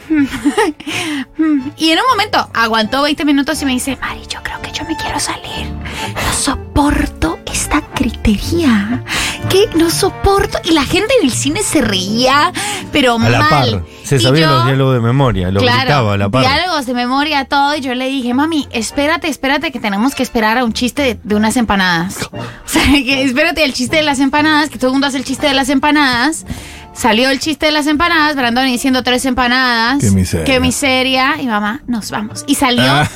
Y 1.78 1.90
en 1.92 2.00
un 2.00 2.06
momento 2.10 2.50
aguantó 2.54 3.02
20 3.04 3.26
minutos 3.26 3.62
y 3.62 3.66
me 3.66 3.72
dice, 3.72 3.98
Mari, 4.00 4.22
yo 4.28 4.40
creo 4.44 4.62
que 4.62 4.72
yo 4.72 4.84
me 4.86 4.96
quiero 4.96 5.20
salir. 5.20 5.68
No 6.16 6.34
soporto 6.34 7.40
esta 7.46 7.82
gritería. 7.98 9.04
Que 9.50 9.68
no 9.76 9.90
soporto. 9.90 10.58
Y 10.64 10.72
la 10.72 10.84
gente 10.84 11.14
en 11.20 11.26
el 11.28 11.32
cine 11.34 11.62
se 11.62 11.82
reía, 11.82 12.52
pero 12.92 13.16
A 13.16 13.30
la 13.30 13.40
mal. 13.40 13.50
par. 13.50 13.84
Se 14.04 14.20
sabían 14.20 14.50
los 14.50 14.66
diálogos 14.66 14.94
de 14.96 15.00
memoria. 15.02 15.52
Lo 15.52 15.60
claro, 15.62 15.80
gritaba 15.82 16.14
a 16.14 16.18
la 16.18 16.30
par. 16.30 16.42
diálogos 16.42 16.86
de 16.86 16.94
memoria, 16.94 17.46
todo. 17.46 17.76
Y 17.76 17.82
yo 17.82 17.94
le 17.96 18.08
dije, 18.08 18.34
mami, 18.34 18.68
espérate, 18.72 19.28
espérate, 19.28 19.72
que 19.72 19.80
tenemos 19.80 20.16
que 20.16 20.24
esperar 20.24 20.58
a 20.58 20.64
un 20.64 20.74
chiste 20.74 21.02
de, 21.02 21.20
de 21.24 21.36
unas 21.36 21.58
empanadas. 21.58 22.30
O 22.66 22.68
sea, 22.78 22.84
que 22.92 23.24
espérate 23.24 23.64
el 23.64 23.74
chiste 23.74 23.96
de 23.98 24.02
las 24.02 24.20
empanadas, 24.20 24.70
que 24.70 24.78
todo 24.78 24.88
el 24.88 24.94
mundo 24.94 25.08
hace 25.08 25.18
el 25.18 25.24
chiste 25.24 25.48
de 25.48 25.54
las 25.54 25.70
empanadas. 25.70 26.46
Salió 26.96 27.30
el 27.30 27.40
chiste 27.40 27.68
de 27.68 27.72
las 27.72 27.88
empanadas, 27.88 28.36
Brandon 28.36 28.66
diciendo 28.66 29.04
tres 29.04 29.26
empanadas. 29.26 30.00
Qué 30.00 30.12
miseria. 30.12 30.46
Qué 30.46 30.60
miseria. 30.60 31.36
Y 31.42 31.48
mamá, 31.48 31.82
nos 31.88 32.10
vamos. 32.10 32.44
Y 32.48 32.56
salió. 32.56 32.84
Ah. 32.86 33.10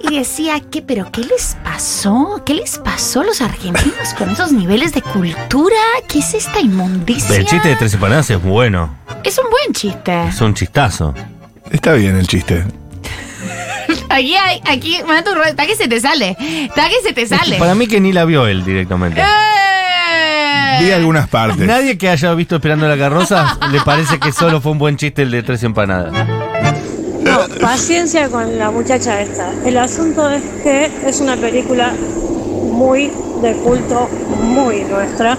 Y 0.00 0.18
decía, 0.18 0.60
¿qué, 0.60 0.82
pero 0.82 1.10
qué 1.10 1.22
les 1.22 1.56
pasó? 1.64 2.42
¿Qué 2.44 2.52
les 2.54 2.78
pasó 2.78 3.22
a 3.22 3.24
los 3.24 3.40
argentinos 3.40 4.12
con 4.18 4.28
esos 4.28 4.52
niveles 4.52 4.92
de 4.92 5.00
cultura? 5.00 5.76
¿Qué 6.08 6.18
es 6.18 6.34
esta 6.34 6.60
inmundicia? 6.60 7.36
El 7.36 7.46
chiste 7.46 7.68
de 7.68 7.76
tres 7.76 7.94
empanadas 7.94 8.28
es 8.28 8.42
bueno. 8.42 8.94
Es 9.22 9.38
un 9.38 9.46
buen 9.48 9.72
chiste. 9.72 10.28
Es 10.28 10.40
un 10.42 10.52
chistazo. 10.52 11.14
Está 11.70 11.94
bien 11.94 12.16
el 12.16 12.26
chiste. 12.26 12.64
Aquí 14.10 14.36
hay, 14.36 14.60
aquí, 14.66 14.98
manda 15.06 15.24
tu 15.24 15.34
rueda, 15.34 15.48
está 15.48 15.66
que 15.66 15.74
se 15.74 15.88
te 15.88 16.00
sale. 16.00 16.36
Está 16.38 16.88
que 16.88 17.00
se 17.02 17.12
te 17.14 17.26
sale. 17.26 17.56
Para 17.56 17.74
mí 17.74 17.86
que 17.86 18.00
ni 18.00 18.12
la 18.12 18.24
vio 18.26 18.46
él 18.46 18.64
directamente. 18.64 19.20
¡Eh! 19.20 19.24
Vi 20.80 20.90
algunas 20.90 21.28
partes. 21.28 21.66
Nadie 21.66 21.98
que 21.98 22.08
haya 22.08 22.34
visto 22.34 22.56
Esperando 22.56 22.88
la 22.88 22.96
carroza 22.96 23.58
le 23.72 23.80
parece 23.80 24.18
que 24.18 24.32
solo 24.32 24.60
fue 24.60 24.72
un 24.72 24.78
buen 24.78 24.96
chiste 24.96 25.22
el 25.22 25.30
de 25.30 25.42
tres 25.42 25.62
empanadas. 25.62 26.12
No, 27.22 27.40
paciencia 27.60 28.28
con 28.28 28.58
la 28.58 28.70
muchacha 28.70 29.20
esta. 29.20 29.50
El 29.64 29.78
asunto 29.78 30.28
es 30.30 30.42
que 30.62 30.90
es 31.06 31.20
una 31.20 31.36
película 31.36 31.92
muy 32.72 33.10
de 33.42 33.54
culto, 33.62 34.08
muy 34.42 34.84
nuestra. 34.84 35.38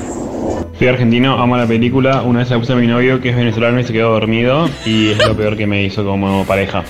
Soy 0.78 0.88
argentino, 0.88 1.42
amo 1.42 1.58
la 1.58 1.68
película. 1.68 2.22
Una 2.24 2.40
vez 2.40 2.50
la 2.50 2.60
puse 2.60 2.74
a 2.74 2.76
mi 2.76 2.88
novio 2.88 3.22
que 3.22 3.30
es 3.30 3.36
venezolano 3.36 3.80
y 3.80 3.84
se 3.84 3.94
quedó 3.94 4.12
dormido. 4.12 4.70
Y 4.86 5.12
es 5.12 5.18
lo 5.26 5.36
peor 5.36 5.56
que 5.56 5.68
me 5.68 5.84
hizo 5.84 6.04
como 6.04 6.44
pareja. 6.46 6.84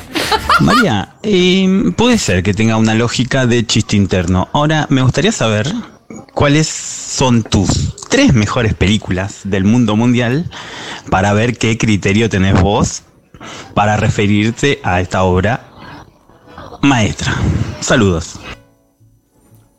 María, 0.61 1.15
eh, 1.21 1.91
puede 1.95 2.17
ser 2.17 2.41
que 2.41 2.53
tenga 2.53 2.77
una 2.77 2.95
lógica 2.95 3.45
de 3.45 3.65
chiste 3.65 3.97
interno. 3.97 4.47
Ahora, 4.53 4.87
me 4.89 5.01
gustaría 5.01 5.31
saber 5.31 5.67
cuáles 6.33 6.67
son 6.67 7.43
tus 7.43 7.94
tres 8.09 8.33
mejores 8.33 8.73
películas 8.73 9.41
del 9.43 9.63
mundo 9.63 9.95
mundial 9.95 10.49
para 11.09 11.33
ver 11.33 11.57
qué 11.57 11.77
criterio 11.77 12.29
tenés 12.29 12.59
vos 12.59 13.03
para 13.73 13.97
referirte 13.97 14.79
a 14.83 15.01
esta 15.01 15.23
obra 15.23 15.67
maestra. 16.81 17.35
Saludos. 17.81 18.39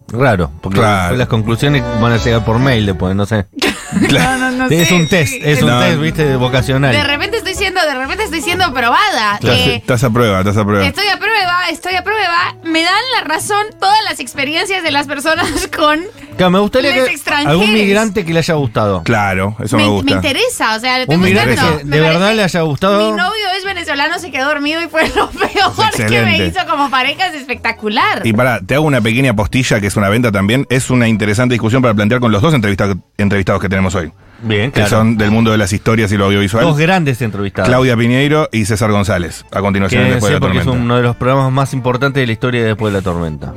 Raro, 0.08 0.52
porque 0.62 0.80
las 0.80 1.26
conclusiones 1.26 1.82
van 2.00 2.12
a 2.12 2.16
llegar 2.18 2.44
por 2.44 2.58
mail 2.58 2.86
después, 2.86 3.14
no 3.14 3.26
sé. 3.26 3.46
No, 3.92 4.36
no, 4.36 4.50
no 4.50 4.66
es 4.66 4.88
sé, 4.88 4.94
un 4.94 5.08
test, 5.08 5.32
sí, 5.32 5.40
es 5.42 5.62
un 5.62 5.68
test, 5.68 6.00
viste, 6.00 6.36
vocacional. 6.36 6.92
De 6.92 7.04
repente 7.04 7.35
siendo, 7.80 7.92
de 7.94 7.98
repente 8.00 8.24
estoy 8.24 8.40
siendo 8.42 8.72
probada. 8.72 9.34
Estás, 9.40 9.56
Eh, 9.58 9.74
estás 9.76 10.04
a 10.04 10.10
prueba, 10.10 10.38
estás 10.40 10.56
a 10.56 10.64
prueba. 10.64 10.86
Estoy 10.86 11.06
a 11.08 11.18
prueba, 11.18 11.68
estoy 11.70 11.94
a 11.94 12.02
prueba. 12.02 12.54
Me 12.64 12.82
dan 12.82 13.00
la 13.18 13.24
razón 13.28 13.64
todas 13.78 14.02
las 14.04 14.20
experiencias 14.20 14.82
de 14.82 14.90
las 14.90 15.06
personas 15.06 15.68
con. 15.76 16.00
Claro, 16.36 16.50
me 16.50 16.58
gustaría 16.58 16.92
que 16.92 17.16
algún 17.46 17.72
migrante 17.72 18.24
que 18.24 18.32
le 18.32 18.40
haya 18.40 18.54
gustado. 18.54 19.02
Claro, 19.04 19.56
eso 19.60 19.76
me, 19.76 19.84
Me, 19.84 19.88
gusta. 19.88 20.04
me 20.04 20.12
interesa, 20.12 20.76
o 20.76 20.80
sea, 20.80 20.98
le 20.98 21.04
Un 21.04 21.08
tengo 21.08 21.24
migrante 21.24 21.56
tanto. 21.56 21.78
que 21.78 21.84
Me 21.84 21.96
de 21.96 22.02
verdad 22.02 22.34
le 22.34 22.42
haya 22.44 22.60
Mi 22.60 22.66
gustado. 22.66 23.16
novio 23.16 23.46
es 23.56 23.64
venezolano, 23.64 24.18
se 24.18 24.30
quedó 24.30 24.46
dormido 24.48 24.82
y 24.82 24.88
fue 24.88 25.08
lo 25.14 25.30
peor 25.30 25.72
que 25.96 26.22
me 26.22 26.46
hizo 26.46 26.66
como 26.68 26.90
pareja, 26.90 27.28
es 27.28 27.34
espectacular. 27.34 28.20
Y 28.26 28.32
para, 28.34 28.60
te 28.60 28.74
hago 28.74 28.84
una 28.84 29.00
pequeña 29.00 29.34
postilla 29.34 29.80
que 29.80 29.86
es 29.86 29.96
una 29.96 30.08
venta 30.10 30.30
también. 30.30 30.66
Es 30.68 30.90
una 30.90 31.08
interesante 31.08 31.54
discusión 31.54 31.80
para 31.80 31.94
plantear 31.94 32.20
con 32.20 32.30
los 32.32 32.42
dos 32.42 32.52
entrevistados, 32.52 32.96
entrevistados 33.16 33.62
que 33.62 33.68
tenemos 33.70 33.94
hoy. 33.94 34.12
Bien, 34.42 34.70
Que 34.70 34.80
claro. 34.80 34.90
son 34.90 35.16
del 35.16 35.30
mundo 35.30 35.50
de 35.50 35.58
las 35.58 35.72
historias 35.72 36.12
y 36.12 36.16
lo 36.16 36.26
audiovisual. 36.26 36.64
Dos 36.64 36.76
grandes 36.78 37.22
entrevistados. 37.22 37.68
Claudia 37.68 37.96
Piñeiro 37.96 38.48
y 38.52 38.64
César 38.66 38.92
González. 38.92 39.44
A 39.50 39.60
continuación, 39.60 40.04
Que 40.04 40.10
después 40.10 40.30
de 40.30 40.34
la 40.34 40.40
porque 40.40 40.58
es 40.58 40.64
tormenta. 40.64 40.84
uno 40.84 40.96
de 40.96 41.02
los 41.02 41.16
programas 41.16 41.50
más 41.52 41.72
importantes 41.72 42.20
de 42.20 42.26
la 42.26 42.32
historia 42.32 42.60
de 42.62 42.66
después 42.68 42.92
de 42.92 42.98
la 43.00 43.02
tormenta. 43.02 43.54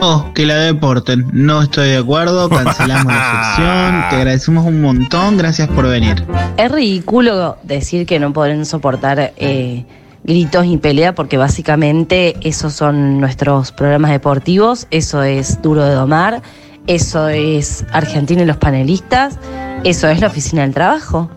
Oh, 0.00 0.30
que 0.34 0.44
la 0.46 0.56
deporten. 0.56 1.26
No 1.32 1.62
estoy 1.62 1.88
de 1.88 1.96
acuerdo, 1.98 2.48
cancelamos 2.48 3.12
la 3.12 3.54
sección. 3.54 4.04
Te 4.10 4.16
agradecemos 4.16 4.66
un 4.66 4.80
montón, 4.82 5.36
gracias 5.38 5.68
por 5.68 5.88
venir. 5.88 6.22
Es 6.56 6.70
ridículo 6.70 7.56
decir 7.62 8.06
que 8.06 8.18
no 8.18 8.32
pueden 8.32 8.66
soportar 8.66 9.32
eh, 9.36 9.84
gritos 10.24 10.66
y 10.66 10.76
pelea 10.76 11.14
porque 11.14 11.38
básicamente 11.38 12.36
esos 12.42 12.74
son 12.74 13.20
nuestros 13.20 13.72
programas 13.72 14.10
deportivos, 14.10 14.86
eso 14.90 15.22
es 15.22 15.62
duro 15.62 15.82
de 15.84 15.94
domar, 15.94 16.42
eso 16.86 17.28
es 17.28 17.84
Argentina 17.92 18.42
y 18.42 18.46
los 18.46 18.56
panelistas, 18.56 19.38
eso 19.84 20.08
es 20.08 20.20
la 20.20 20.28
oficina 20.28 20.62
del 20.62 20.74
trabajo. 20.74 21.30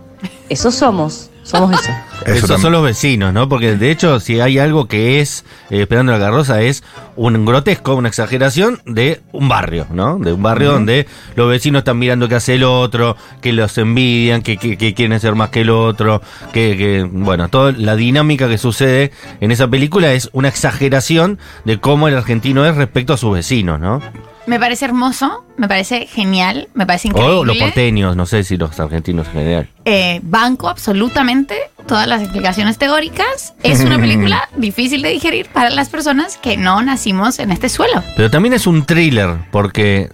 Eso 0.49 0.71
somos, 0.71 1.29
somos 1.43 1.79
eso. 1.79 1.91
Esos 2.25 2.59
son 2.61 2.73
los 2.73 2.83
vecinos, 2.83 3.33
¿no? 3.33 3.47
Porque 3.47 3.77
de 3.77 3.91
hecho, 3.91 4.19
si 4.19 4.41
hay 4.41 4.57
algo 4.59 4.87
que 4.89 5.21
es, 5.21 5.45
eh, 5.69 5.83
Esperando 5.83 6.11
la 6.11 6.19
Carroza, 6.19 6.61
es 6.61 6.83
un 7.15 7.45
grotesco, 7.45 7.95
una 7.95 8.09
exageración 8.09 8.81
de 8.85 9.21
un 9.31 9.47
barrio, 9.47 9.87
¿no? 9.89 10.17
De 10.19 10.33
un 10.33 10.43
barrio 10.43 10.73
donde 10.73 11.07
los 11.35 11.49
vecinos 11.49 11.79
están 11.79 11.97
mirando 11.97 12.27
qué 12.27 12.35
hace 12.35 12.55
el 12.55 12.65
otro, 12.65 13.15
que 13.41 13.53
los 13.53 13.77
envidian, 13.77 14.41
que, 14.41 14.57
que- 14.57 14.77
que 14.77 14.93
quieren 14.93 15.17
ser 15.21 15.35
más 15.35 15.49
que 15.49 15.61
el 15.61 15.69
otro, 15.69 16.21
que, 16.51 16.75
que, 16.77 17.07
bueno, 17.09 17.47
toda 17.47 17.71
la 17.71 17.95
dinámica 17.95 18.49
que 18.49 18.57
sucede 18.57 19.11
en 19.39 19.51
esa 19.51 19.69
película 19.69 20.11
es 20.11 20.29
una 20.33 20.49
exageración 20.49 21.39
de 21.63 21.79
cómo 21.79 22.09
el 22.09 22.17
argentino 22.17 22.65
es 22.65 22.75
respecto 22.75 23.13
a 23.13 23.17
sus 23.17 23.33
vecinos, 23.33 23.79
¿no? 23.79 24.01
Me 24.47 24.59
parece 24.59 24.85
hermoso, 24.85 25.45
me 25.57 25.67
parece 25.67 26.07
genial, 26.07 26.69
me 26.73 26.85
parece 26.87 27.09
increíble. 27.09 27.35
O 27.35 27.45
los 27.45 27.57
porteños, 27.57 28.15
no 28.15 28.25
sé 28.25 28.43
si 28.43 28.57
los 28.57 28.79
argentinos 28.79 29.27
en 29.27 29.33
general. 29.33 29.69
Eh, 29.85 30.19
banco 30.23 30.69
absolutamente 30.69 31.55
todas 31.87 32.07
las 32.07 32.21
explicaciones 32.21 32.77
teóricas. 32.79 33.53
Es 33.61 33.81
una 33.81 33.97
película 33.99 34.49
difícil 34.55 35.01
de 35.03 35.09
digerir 35.09 35.49
para 35.49 35.69
las 35.69 35.89
personas 35.89 36.37
que 36.37 36.57
no 36.57 36.81
nacimos 36.81 37.37
en 37.39 37.51
este 37.51 37.69
suelo. 37.69 38.03
Pero 38.15 38.31
también 38.31 38.53
es 38.53 38.65
un 38.65 38.85
thriller, 38.85 39.35
porque 39.51 40.09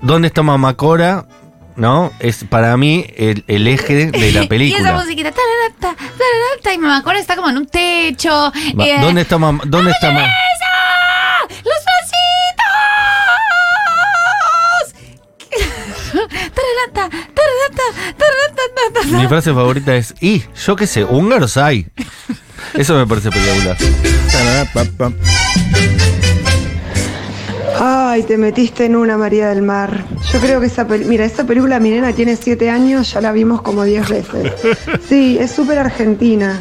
¿dónde 0.00 0.28
está 0.28 0.42
Mamacora? 0.42 1.26
¿No? 1.76 2.10
Es 2.20 2.42
para 2.44 2.74
mí 2.78 3.04
el, 3.18 3.44
el 3.48 3.66
eje 3.68 4.06
de 4.10 4.12
la 4.12 4.18
y 4.18 4.28
esa 4.38 4.48
película. 4.48 4.92
musiquita, 4.94 5.30
tararata, 5.32 6.02
tararata, 6.02 6.74
y 6.74 6.78
acuerdo 6.90 7.20
está 7.20 7.36
como 7.36 7.50
en 7.50 7.58
un 7.58 7.66
techo. 7.66 8.30
Va, 8.80 8.86
eh, 8.86 8.96
¿Dónde 9.02 9.20
está 9.20 9.36
Mam- 9.36 9.60
¿Dónde 9.66 9.90
está 9.90 10.10
Ma- 10.10 10.26
Mi 19.10 19.26
frase 19.28 19.52
favorita 19.52 19.94
es, 19.94 20.14
y 20.20 20.42
yo 20.64 20.76
qué 20.76 20.86
sé, 20.86 21.04
húngaros 21.04 21.56
hay. 21.56 21.86
Eso 22.74 22.94
me 22.94 23.06
parece 23.06 23.28
espectacular. 23.28 23.76
Ay, 27.78 28.22
te 28.22 28.38
metiste 28.38 28.86
en 28.86 28.96
una 28.96 29.18
María 29.18 29.48
del 29.50 29.62
Mar. 29.62 30.04
Yo 30.32 30.40
creo 30.40 30.60
que 30.60 30.66
esa 30.66 30.86
película, 30.86 31.10
mira, 31.10 31.24
esa 31.24 31.44
película 31.44 31.78
mi 31.78 31.90
nena 31.90 32.12
tiene 32.12 32.36
siete 32.36 32.70
años, 32.70 33.12
ya 33.12 33.20
la 33.20 33.32
vimos 33.32 33.60
como 33.60 33.84
10 33.84 34.08
veces. 34.08 34.52
Sí, 35.08 35.36
es 35.38 35.50
súper 35.50 35.78
argentina. 35.78 36.58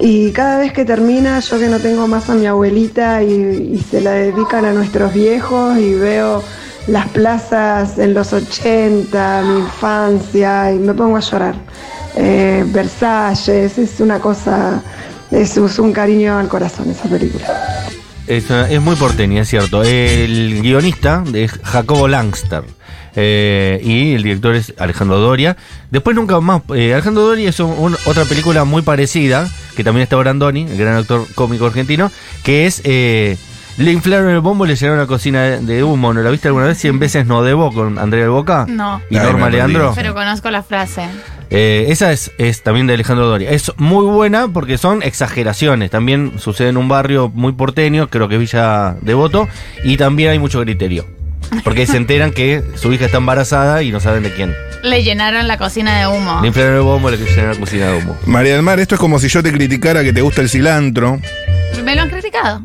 Y 0.00 0.32
cada 0.32 0.58
vez 0.58 0.72
que 0.72 0.84
termina, 0.84 1.38
yo 1.40 1.58
que 1.58 1.68
no 1.68 1.78
tengo 1.78 2.08
más 2.08 2.30
a 2.30 2.34
mi 2.34 2.46
abuelita 2.46 3.22
y, 3.22 3.74
y 3.74 3.86
se 3.90 4.00
la 4.00 4.12
dedican 4.12 4.64
a 4.64 4.72
nuestros 4.72 5.12
viejos 5.12 5.78
y 5.78 5.94
veo 5.94 6.42
las 6.90 7.08
plazas 7.08 7.98
en 7.98 8.14
los 8.14 8.32
80, 8.32 9.42
mi 9.46 9.60
infancia, 9.60 10.72
y 10.72 10.78
me 10.78 10.92
pongo 10.94 11.16
a 11.16 11.20
llorar. 11.20 11.54
Eh, 12.16 12.64
Versalles, 12.66 13.78
es 13.78 14.00
una 14.00 14.18
cosa, 14.18 14.82
es, 15.30 15.56
un 15.56 15.92
cariño 15.92 16.36
al 16.38 16.48
corazón 16.48 16.90
esa 16.90 17.08
película. 17.08 17.46
Es, 18.26 18.80
muy 18.80 18.96
porteña, 18.96 19.42
es 19.42 19.48
cierto. 19.48 19.82
El 19.82 20.60
guionista 20.62 21.24
es 21.32 21.52
Jacobo 21.62 22.08
Langster. 22.08 22.64
eh, 23.16 23.80
y 23.82 24.14
el 24.14 24.22
director 24.22 24.54
es 24.54 24.72
Alejandro 24.78 25.18
Doria. 25.18 25.56
Después 25.90 26.14
nunca 26.14 26.38
más. 26.40 26.62
eh, 26.76 26.92
Alejandro 26.94 27.24
Doria 27.24 27.48
es 27.50 27.58
un- 27.58 27.96
otra 28.06 28.24
película 28.24 28.64
muy 28.64 28.82
parecida, 28.82 29.48
que 29.76 29.82
también 29.82 30.04
está 30.04 30.14
Brandoni, 30.14 30.62
el 30.70 30.76
gran 30.76 30.94
actor 30.96 31.26
cómico 31.34 31.66
argentino, 31.66 32.10
que 32.44 32.66
es 32.66 32.82
Le 33.80 33.92
inflaron 33.92 34.28
el 34.28 34.40
bombo, 34.40 34.66
le 34.66 34.76
llenaron 34.76 34.98
la 34.98 35.06
cocina 35.06 35.42
de, 35.42 35.60
de 35.60 35.82
humo. 35.82 36.12
¿No 36.12 36.20
la 36.20 36.28
viste 36.28 36.48
alguna 36.48 36.66
vez? 36.66 36.76
Cien 36.76 36.98
veces 36.98 37.24
no 37.24 37.42
debo 37.42 37.72
con 37.72 37.98
Andrea 37.98 38.24
del 38.24 38.30
Boca. 38.30 38.66
No. 38.68 39.00
Y 39.08 39.16
Ay, 39.16 39.24
Norma 39.24 39.48
Leandro. 39.48 39.92
Pero 39.94 40.12
conozco 40.12 40.50
la 40.50 40.62
frase. 40.62 41.04
Eh, 41.48 41.86
esa 41.88 42.12
es, 42.12 42.30
es 42.36 42.62
también 42.62 42.86
de 42.86 42.92
Alejandro 42.92 43.26
Doria. 43.26 43.50
Es 43.50 43.72
muy 43.78 44.04
buena 44.04 44.48
porque 44.48 44.76
son 44.76 45.02
exageraciones. 45.02 45.90
También 45.90 46.38
sucede 46.38 46.68
en 46.68 46.76
un 46.76 46.88
barrio 46.88 47.30
muy 47.32 47.52
porteño, 47.52 48.08
creo 48.10 48.28
que 48.28 48.34
es 48.34 48.40
Villa 48.40 48.96
Devoto, 49.00 49.48
y 49.82 49.96
también 49.96 50.30
hay 50.30 50.38
mucho 50.38 50.60
criterio. 50.60 51.06
Porque 51.64 51.86
se 51.86 51.96
enteran 51.96 52.32
que 52.32 52.62
su 52.76 52.92
hija 52.92 53.06
está 53.06 53.18
embarazada 53.18 53.82
y 53.82 53.90
no 53.92 54.00
saben 54.00 54.22
de 54.22 54.32
quién. 54.32 54.54
Le 54.82 55.02
llenaron 55.02 55.46
la 55.48 55.58
cocina 55.58 55.98
de 55.98 56.06
humo. 56.06 56.40
Le 56.40 56.48
inflaron 56.48 56.74
el 56.76 56.82
bombo, 56.82 57.10
le 57.10 57.18
llenaron 57.18 57.52
la 57.52 57.58
cocina 57.60 57.88
de 57.88 57.98
humo. 57.98 58.18
María 58.26 58.54
del 58.54 58.62
Mar, 58.62 58.80
esto 58.80 58.94
es 58.94 59.00
como 59.00 59.18
si 59.18 59.28
yo 59.28 59.42
te 59.42 59.52
criticara 59.52 60.02
que 60.02 60.12
te 60.12 60.22
gusta 60.22 60.40
el 60.40 60.48
cilantro. 60.48 61.20
Me 61.84 61.94
lo 61.94 62.02
han 62.02 62.10
criticado. 62.10 62.62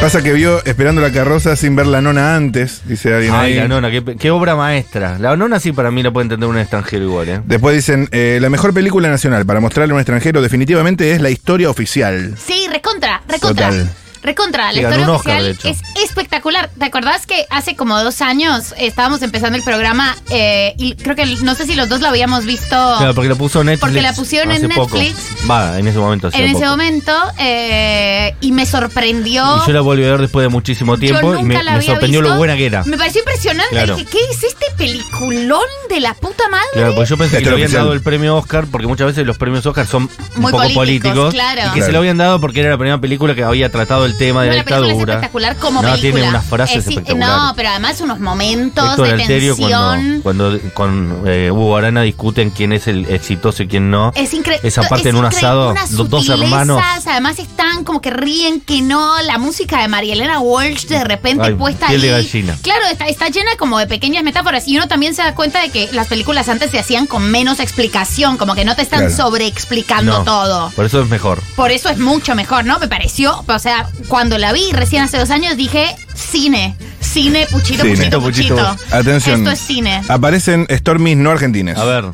Pasa 0.00 0.22
que 0.22 0.32
vio 0.32 0.64
Esperando 0.64 1.00
la 1.00 1.10
carroza 1.10 1.56
sin 1.56 1.74
ver 1.74 1.86
la 1.86 2.00
nona 2.00 2.36
antes, 2.36 2.82
dice 2.84 3.12
alguien 3.14 3.34
Ay, 3.34 3.52
ahí. 3.54 3.58
la 3.58 3.68
nona, 3.68 3.90
qué, 3.90 4.04
qué 4.16 4.30
obra 4.30 4.54
maestra. 4.54 5.18
La 5.18 5.36
nona 5.36 5.58
sí 5.58 5.72
para 5.72 5.90
mí 5.90 6.02
la 6.02 6.12
puede 6.12 6.24
entender 6.24 6.48
un 6.48 6.58
extranjero 6.58 7.04
igual, 7.04 7.28
¿eh? 7.28 7.40
Después 7.44 7.74
dicen, 7.74 8.08
eh, 8.12 8.38
la 8.40 8.48
mejor 8.48 8.72
película 8.72 9.08
nacional 9.08 9.44
para 9.44 9.60
mostrarle 9.60 9.92
a 9.92 9.94
un 9.96 10.00
extranjero 10.00 10.40
definitivamente 10.40 11.12
es 11.12 11.20
la 11.20 11.30
historia 11.30 11.68
oficial. 11.68 12.34
Sí, 12.38 12.66
recontra, 12.70 13.22
recontra. 13.28 13.70
Total. 13.70 13.90
Recontra, 14.22 14.72
la 14.72 14.80
historia 14.80 15.04
un 15.04 15.10
Oscar, 15.14 15.40
oficial 15.42 15.72
es 15.72 15.80
espectacular. 16.04 16.70
¿Te 16.78 16.84
acordás 16.84 17.26
que 17.26 17.46
hace 17.50 17.76
como 17.76 17.98
dos 18.02 18.20
años 18.20 18.74
estábamos 18.78 19.22
empezando 19.22 19.56
el 19.58 19.64
programa 19.64 20.16
eh, 20.30 20.74
y 20.78 20.94
creo 20.94 21.14
que 21.16 21.24
no 21.26 21.54
sé 21.54 21.66
si 21.66 21.74
los 21.74 21.88
dos 21.88 22.00
lo 22.00 22.08
habíamos 22.08 22.44
visto 22.44 22.66
Claro, 22.98 23.14
porque 23.14 23.28
la 23.28 23.34
puso 23.36 23.62
Netflix. 23.64 23.80
Porque 23.80 24.02
la 24.02 24.12
pusieron 24.12 24.50
en 24.52 24.68
poco. 24.70 24.96
Netflix. 24.98 25.50
Va, 25.50 25.78
en 25.78 25.88
ese 25.88 25.98
momento. 25.98 26.28
en 26.32 26.44
ese 26.44 26.54
poco. 26.54 26.66
momento 26.66 27.12
eh, 27.38 28.34
y 28.40 28.52
me 28.52 28.66
sorprendió. 28.66 29.62
Y 29.62 29.66
yo 29.66 29.72
la 29.72 29.80
volví 29.80 30.04
a 30.04 30.10
ver 30.10 30.20
después 30.22 30.44
de 30.44 30.48
muchísimo 30.48 30.96
tiempo 30.98 31.34
Yo 31.34 31.40
y 31.40 31.42
me, 31.44 31.54
la 31.54 31.62
me 31.62 31.70
había 31.76 31.86
sorprendió 31.92 32.20
visto. 32.20 32.32
lo 32.32 32.38
buena 32.38 32.56
que 32.56 32.66
era. 32.66 32.84
Me 32.84 32.96
pareció 32.98 33.20
impresionante. 33.20 33.70
Claro. 33.70 33.96
Dije, 33.96 34.08
¿qué 34.10 34.18
es 34.30 34.42
este 34.44 34.66
peliculón 34.76 35.60
de 35.88 36.00
la 36.00 36.14
puta 36.14 36.48
madre? 36.48 36.66
Claro, 36.72 36.94
pues 36.94 37.08
yo 37.08 37.16
pensé 37.16 37.38
que 37.38 37.44
le 37.44 37.50
habían 37.52 37.72
dado 37.72 37.92
el 37.92 38.00
premio 38.02 38.36
Oscar, 38.36 38.66
porque 38.70 38.86
muchas 38.86 39.06
veces 39.08 39.26
los 39.26 39.38
premios 39.38 39.64
Oscar 39.66 39.86
son 39.86 40.02
un 40.36 40.42
Muy 40.42 40.50
poco 40.52 40.64
políticos, 40.72 41.12
políticos. 41.12 41.34
claro. 41.34 41.60
Y 41.60 41.64
que 41.64 41.70
Claro. 41.78 41.86
se 41.86 41.92
lo 41.92 41.98
habían 41.98 42.18
dado 42.18 42.40
porque 42.40 42.60
era 42.60 42.70
la 42.70 42.76
primera 42.78 43.00
película 43.00 43.34
que 43.34 43.42
había 43.44 43.70
tratado 43.70 44.06
el 44.08 44.18
tema 44.18 44.42
de 44.42 44.48
la 44.48 44.52
película 44.64 44.76
es 44.76 44.82
dictadura. 44.84 45.14
espectacular 45.14 45.56
como 45.56 45.82
no, 45.82 45.88
película. 45.90 46.12
tiene 46.12 46.28
unas 46.28 46.44
frases 46.46 46.76
Eh, 46.78 46.82
sí, 46.82 46.88
espectaculares. 46.90 47.36
No, 47.36 47.52
pero 47.56 47.68
además 47.70 48.00
unos 48.00 48.20
momentos 48.20 48.84
Héctor 48.90 49.06
de 49.06 49.12
Alterio 49.14 49.56
tensión. 49.56 50.20
cuando, 50.22 50.50
cuando 50.58 50.72
con 50.74 51.22
eh, 51.26 51.50
Hugo 51.50 51.76
Arana 51.76 52.02
discuten 52.02 52.50
quién 52.50 52.72
es 52.72 52.86
el 52.88 53.06
exitoso 53.10 53.62
y 53.62 53.68
quién 53.68 53.90
no. 53.90 54.12
Es 54.14 54.32
increíble. 54.34 54.66
Esa 54.66 54.82
parte 54.82 55.08
en 55.10 55.16
un 55.16 55.24
asado, 55.24 55.74
do- 55.90 56.04
dos 56.04 56.28
hermanos. 56.28 56.82
Además 57.06 57.38
están 57.38 57.84
como 57.84 58.00
que 58.00 58.10
ríen 58.10 58.60
que 58.60 58.82
no. 58.82 59.20
La 59.22 59.38
música 59.38 59.80
de 59.82 59.88
María 59.88 60.12
Elena 60.14 60.40
Walsh 60.40 60.86
de 60.86 61.04
repente 61.04 61.44
Ay, 61.46 61.54
puesta 61.54 61.86
piel 61.88 62.00
ahí. 62.02 62.06
de 62.08 62.12
gallina. 62.14 62.56
Claro, 62.62 62.84
está, 62.90 63.06
está 63.06 63.28
llena 63.28 63.50
como 63.58 63.78
de 63.78 63.86
pequeñas 63.86 64.22
metáforas. 64.24 64.66
Y 64.68 64.76
uno 64.76 64.88
también 64.88 65.14
se 65.14 65.22
da 65.22 65.34
cuenta 65.34 65.60
de 65.62 65.70
que 65.70 65.88
las 65.92 66.06
películas 66.08 66.48
antes 66.48 66.70
se 66.70 66.78
hacían 66.78 67.06
con 67.06 67.30
menos 67.30 67.60
explicación. 67.60 68.36
Como 68.36 68.54
que 68.54 68.64
no 68.64 68.74
te 68.76 68.82
están 68.82 69.00
Claro. 69.00 69.16
sobreexplicando 69.16 70.18
No, 70.18 70.24
todo. 70.24 70.70
Por 70.70 70.84
eso 70.86 71.02
es 71.02 71.08
mejor. 71.08 71.40
Por 71.56 71.70
eso 71.70 71.88
es 71.88 71.98
mucho 71.98 72.34
mejor, 72.34 72.64
¿no? 72.64 72.78
Me 72.78 72.88
pareció, 72.88 73.44
o 73.46 73.58
sea, 73.58 73.88
cuando 74.06 74.38
la 74.38 74.52
vi 74.52 74.70
recién 74.72 75.02
hace 75.02 75.18
dos 75.18 75.30
años 75.30 75.56
dije, 75.56 75.96
cine, 76.14 76.76
cine, 77.00 77.46
puchito, 77.50 77.82
Cine. 77.82 77.96
puchito, 77.96 78.20
puchito. 78.22 78.76
Atención. 78.90 79.40
Esto 79.40 79.50
es 79.50 79.58
cine. 79.60 80.02
Aparecen 80.08 80.66
Stormies 80.70 81.16
no 81.16 81.30
argentines. 81.30 81.76
A 81.76 81.84
ver. 81.84 82.04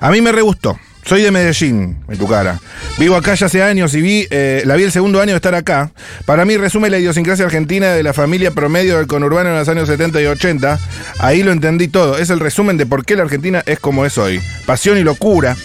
A 0.00 0.10
mí 0.10 0.20
me 0.20 0.32
re 0.32 0.42
gustó. 0.42 0.78
Soy 1.04 1.22
de 1.22 1.30
Medellín, 1.30 1.96
en 2.08 2.18
tu 2.18 2.28
cara. 2.28 2.60
Vivo 2.98 3.16
acá 3.16 3.34
ya 3.34 3.46
hace 3.46 3.62
años 3.62 3.94
y 3.94 4.02
vi, 4.02 4.26
eh, 4.30 4.62
la 4.66 4.76
vi 4.76 4.84
el 4.84 4.92
segundo 4.92 5.20
año 5.20 5.30
de 5.32 5.36
estar 5.36 5.54
acá. 5.54 5.90
Para 6.26 6.44
mí 6.44 6.58
resume 6.58 6.90
la 6.90 6.98
idiosincrasia 6.98 7.46
argentina 7.46 7.88
de 7.92 8.02
la 8.02 8.12
familia 8.12 8.50
promedio 8.50 8.98
del 8.98 9.06
conurbano 9.06 9.48
en 9.48 9.56
los 9.56 9.68
años 9.68 9.88
70 9.88 10.20
y 10.20 10.26
80. 10.26 10.78
Ahí 11.18 11.42
lo 11.42 11.52
entendí 11.52 11.88
todo. 11.88 12.18
Es 12.18 12.28
el 12.28 12.38
resumen 12.38 12.76
de 12.76 12.84
por 12.84 13.06
qué 13.06 13.16
la 13.16 13.22
Argentina 13.22 13.62
es 13.64 13.80
como 13.80 14.04
es 14.04 14.18
hoy. 14.18 14.40
Pasión 14.66 14.98
y 14.98 15.02
locura. 15.02 15.56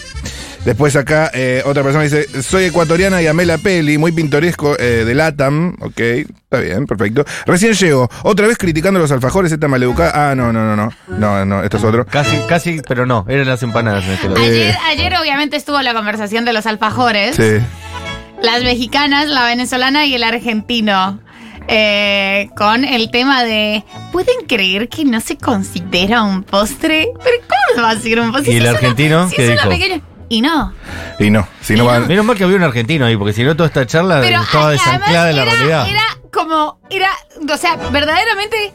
Después 0.66 0.96
acá 0.96 1.30
eh, 1.32 1.62
otra 1.64 1.82
persona 1.84 2.02
dice, 2.04 2.42
soy 2.42 2.64
ecuatoriana 2.64 3.22
y 3.22 3.26
amé 3.28 3.46
la 3.46 3.56
peli, 3.56 3.98
muy 3.98 4.10
pintoresco 4.12 4.76
eh, 4.78 5.04
de 5.06 5.14
Latam. 5.14 5.76
Ok, 5.80 5.98
está 6.00 6.58
bien, 6.60 6.86
perfecto. 6.86 7.24
Recién 7.46 7.72
llego, 7.74 8.10
otra 8.24 8.48
vez 8.48 8.58
criticando 8.58 8.98
los 8.98 9.12
alfajores, 9.12 9.52
esta 9.52 9.68
maleducada. 9.68 10.30
Ah, 10.30 10.34
no, 10.34 10.52
no, 10.52 10.64
no, 10.64 10.76
no. 10.76 10.92
No, 11.06 11.44
no, 11.44 11.62
esto 11.62 11.76
es 11.76 11.84
otro. 11.84 12.04
Casi, 12.04 12.36
casi, 12.48 12.82
pero 12.86 13.06
no, 13.06 13.24
eran 13.28 13.46
las 13.46 13.62
empanadas 13.62 14.04
en 14.04 14.10
este. 14.10 14.26
Ayer, 14.42 14.74
ayer 14.90 15.14
obviamente 15.20 15.56
estuvo 15.56 15.80
la 15.82 15.94
conversación 15.94 16.44
de 16.44 16.52
los 16.52 16.66
alfajores. 16.66 17.36
Sí. 17.36 17.64
Las 18.42 18.62
mexicanas, 18.64 19.28
la 19.28 19.44
venezolana 19.44 20.04
y 20.04 20.14
el 20.16 20.24
argentino. 20.24 21.20
eh, 21.68 22.48
con 22.56 22.84
el 22.84 23.10
tema 23.10 23.42
de 23.44 23.84
¿Pueden 24.12 24.46
creer 24.48 24.88
que 24.88 25.04
no 25.04 25.20
se 25.20 25.36
considera 25.36 26.22
un 26.22 26.42
postre? 26.44 27.08
¿Pero 27.24 27.36
cómo 27.74 27.86
va 27.86 27.90
a 27.92 27.98
ser 28.00 28.20
un 28.20 28.30
postre? 28.32 28.50
¿Y 28.52 28.54
Si 28.54 28.58
el 28.60 28.64
es 28.66 28.70
una- 28.70 28.78
argentino 28.78 29.28
si 29.28 29.36
qué 29.36 29.42
es 29.44 29.50
una 29.52 29.62
dijo? 29.62 29.68
pequeña- 29.70 30.00
Y 30.28 30.40
no. 30.42 30.74
Y 31.18 31.30
no, 31.30 31.46
si 31.60 31.74
no 31.74 31.84
van. 31.84 32.06
Menos 32.08 32.24
mal 32.24 32.36
que 32.36 32.44
había 32.44 32.56
un 32.56 32.62
argentino 32.64 33.06
ahí, 33.06 33.16
porque 33.16 33.32
si 33.32 33.44
no 33.44 33.54
toda 33.56 33.68
esta 33.68 33.86
charla 33.86 34.20
Pero 34.20 34.42
estaba 34.42 34.70
desanclada 34.70 35.26
de 35.26 35.32
la 35.32 35.42
era, 35.42 35.52
realidad. 35.52 35.88
Era 35.88 36.02
como, 36.32 36.80
era, 36.90 37.10
o 37.52 37.56
sea, 37.56 37.76
verdaderamente 37.76 38.72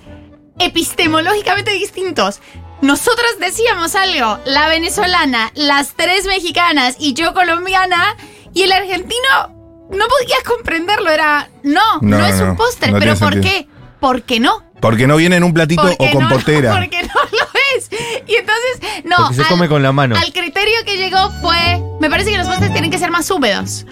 epistemológicamente 0.59 1.71
distintos. 1.71 2.41
Nosotras 2.81 3.31
decíamos 3.39 3.95
algo, 3.95 4.39
la 4.45 4.67
venezolana, 4.67 5.51
las 5.55 5.93
tres 5.93 6.25
mexicanas 6.25 6.95
y 6.99 7.13
yo 7.13 7.33
colombiana, 7.33 8.15
y 8.53 8.63
el 8.63 8.71
argentino 8.71 9.87
no 9.91 10.05
podías 10.07 10.43
comprenderlo, 10.45 11.11
era, 11.11 11.49
no, 11.63 11.81
no, 12.01 12.17
No, 12.17 12.25
es 12.25 12.37
no, 12.37 12.51
un 12.51 12.55
postre, 12.55 12.91
no 12.91 12.99
pero 12.99 13.15
¿por 13.17 13.33
sentido. 13.33 13.53
qué? 13.53 13.67
Porque 13.99 14.39
no. 14.39 14.63
Porque 14.79 15.05
no 15.05 15.15
viene 15.17 15.35
en 15.35 15.43
un 15.43 15.53
platito 15.53 15.83
Porque 15.83 16.09
o 16.09 16.11
compotera. 16.11 16.73
No, 16.73 16.79
porque 16.79 17.03
no 17.03 17.13
lo 17.13 17.45
es. 17.75 17.89
Y 18.27 18.35
entonces, 18.35 19.00
no. 19.11 19.17
Porque 19.17 19.35
se 19.35 19.41
al- 19.43 19.47
come 19.49 19.67
con 19.67 19.83
la 19.83 19.91
mano. 19.91 20.15
Al 20.17 20.31
criterio 20.33 20.75
que 20.85 20.97
llegó 20.97 21.29
fue, 21.41 21.81
me 21.99 22.09
parece 22.09 22.31
que 22.31 22.37
los 22.37 22.47
postres 22.47 22.71
tienen 22.71 22.89
que 22.91 22.97
ser 22.97 23.11
más 23.11 23.29
húmedos. 23.29 23.85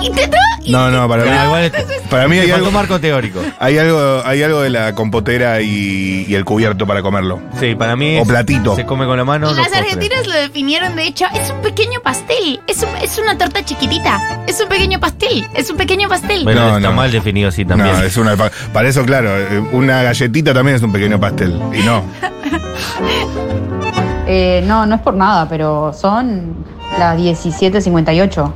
Y 0.00 0.10
te 0.10 0.30
tra- 0.30 0.38
y- 0.62 0.70
No, 0.72 0.90
no, 0.90 1.06
para 1.06 1.24
mí, 1.24 1.30
igual 1.44 1.64
es- 1.64 1.72
para 2.08 2.28
mí 2.28 2.38
hay 2.38 2.50
algo, 2.50 2.70
marco 2.70 2.98
teórico. 2.98 3.40
hay 3.58 3.76
algo, 3.76 4.22
hay 4.24 4.42
algo 4.42 4.62
de 4.62 4.70
la 4.70 4.94
compotera 4.94 5.60
y, 5.60 6.24
y 6.26 6.34
el 6.34 6.46
cubierto 6.46 6.86
para 6.86 7.02
comerlo. 7.02 7.40
Sí, 7.60 7.74
para 7.74 7.94
mí 7.94 8.16
O 8.16 8.22
es- 8.22 8.28
platito. 8.28 8.74
se 8.74 8.86
come 8.86 9.04
con 9.04 9.18
la 9.18 9.24
mano. 9.24 9.50
no 9.50 9.54
Las 9.54 9.72
argentinas 9.74 10.26
lo 10.26 10.32
definieron, 10.32 10.96
de 10.96 11.02
hecho, 11.06 11.26
es 11.34 11.50
un 11.50 11.60
pequeño 11.60 12.00
pastel. 12.00 12.60
Es, 12.68 12.82
un- 12.84 12.96
es 13.02 13.18
una 13.18 13.36
torta 13.36 13.64
chiquitita. 13.66 14.44
Es 14.46 14.58
un 14.62 14.68
pequeño 14.68 14.98
pastel. 14.98 15.46
Es 15.52 15.68
un 15.68 15.76
pequeño 15.76 16.08
pastel. 16.08 16.44
Bueno, 16.44 16.60
No, 16.70 16.76
está 16.78 16.88
no. 16.88 16.94
mal 16.94 17.12
definido 17.12 17.48
así 17.50 17.64
también. 17.66 17.92
No, 17.98 18.02
es 18.02 18.16
una, 18.16 18.34
pa- 18.36 18.52
para 18.72 18.88
eso, 18.88 19.04
claro, 19.04 19.36
eh, 19.36 19.58
una 19.72 20.02
galletita 20.02 20.54
también 20.54 20.76
es 20.76 20.82
un 20.82 20.92
pequeño 20.92 21.20
pastel. 21.20 21.60
Y 21.74 21.82
no. 21.82 22.02
Eh, 24.26 24.64
no, 24.66 24.86
no 24.86 24.96
es 24.96 25.00
por 25.00 25.14
nada, 25.14 25.48
pero 25.48 25.92
son 25.92 26.64
las 26.98 27.16
17.58. 27.18 28.52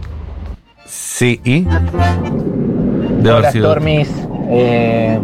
Sí, 0.85 1.41
¿y? 1.45 1.65
Debe 3.21 3.37
Hola, 3.37 3.53
Stormis. 3.53 4.11
Eh, 4.49 5.21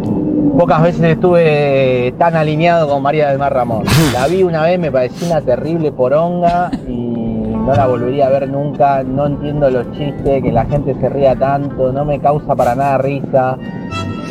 pocas 0.57 0.81
veces 0.81 1.03
estuve 1.03 2.13
tan 2.17 2.37
alineado 2.37 2.87
con 2.87 3.01
María 3.01 3.27
del 3.29 3.39
Mar 3.39 3.53
Ramón. 3.53 3.83
La 4.13 4.27
vi 4.27 4.43
una 4.43 4.63
vez, 4.63 4.79
me 4.79 4.89
pareció 4.89 5.27
una 5.27 5.41
terrible 5.41 5.91
poronga 5.91 6.71
y 6.87 6.93
no 6.93 7.73
la 7.75 7.85
volvería 7.85 8.27
a 8.27 8.29
ver 8.29 8.47
nunca. 8.47 9.03
No 9.03 9.25
entiendo 9.25 9.69
los 9.69 9.91
chistes, 9.91 10.41
que 10.41 10.51
la 10.53 10.65
gente 10.65 10.95
se 11.01 11.09
ría 11.09 11.35
tanto, 11.35 11.91
no 11.91 12.05
me 12.05 12.19
causa 12.19 12.55
para 12.55 12.73
nada 12.73 12.97
risa. 12.99 13.57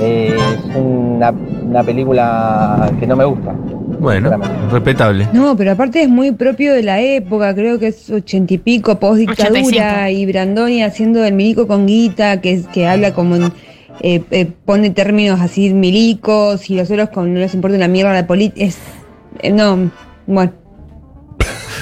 Eh, 0.00 0.35
es 0.35 0.76
una, 0.76 1.31
una 1.31 1.83
película 1.83 2.90
que 2.98 3.07
no 3.07 3.16
me 3.16 3.26
gusta. 3.26 3.55
Bueno, 3.87 4.31
respetable. 4.70 5.29
No, 5.33 5.57
pero 5.57 5.72
aparte 5.72 6.03
es 6.03 6.09
muy 6.09 6.33
propio 6.33 6.75
de 6.75 6.83
la 6.83 7.01
época, 7.01 7.55
creo 7.55 7.79
que 7.79 7.88
es 7.88 8.11
ochenta 8.11 8.55
y 8.55 8.59
pico, 8.59 8.99
post 8.99 9.20
dictadura, 9.20 9.61
85. 9.61 10.09
y 10.11 10.27
Brandoni 10.27 10.83
haciendo 10.83 11.25
el 11.25 11.35
milico 11.35 11.66
con 11.66 11.87
guita, 11.87 12.40
que, 12.40 12.53
es- 12.53 12.66
que 12.68 12.87
habla 12.87 13.14
como 13.14 13.37
en- 13.37 13.53
eh, 14.01 14.22
eh, 14.31 14.46
pone 14.64 14.90
términos 14.90 15.40
así 15.40 15.72
milicos, 15.72 16.68
y 16.68 16.77
los 16.77 16.90
otros 16.90 17.09
con 17.11 17.33
no 17.33 17.40
les 17.40 17.55
importa 17.55 17.77
una 17.77 17.88
mierda 17.88 18.12
la 18.12 18.27
política. 18.27 18.66
Es. 18.66 18.77
eh, 19.40 19.51
no, 19.53 19.90
bueno. 20.27 20.53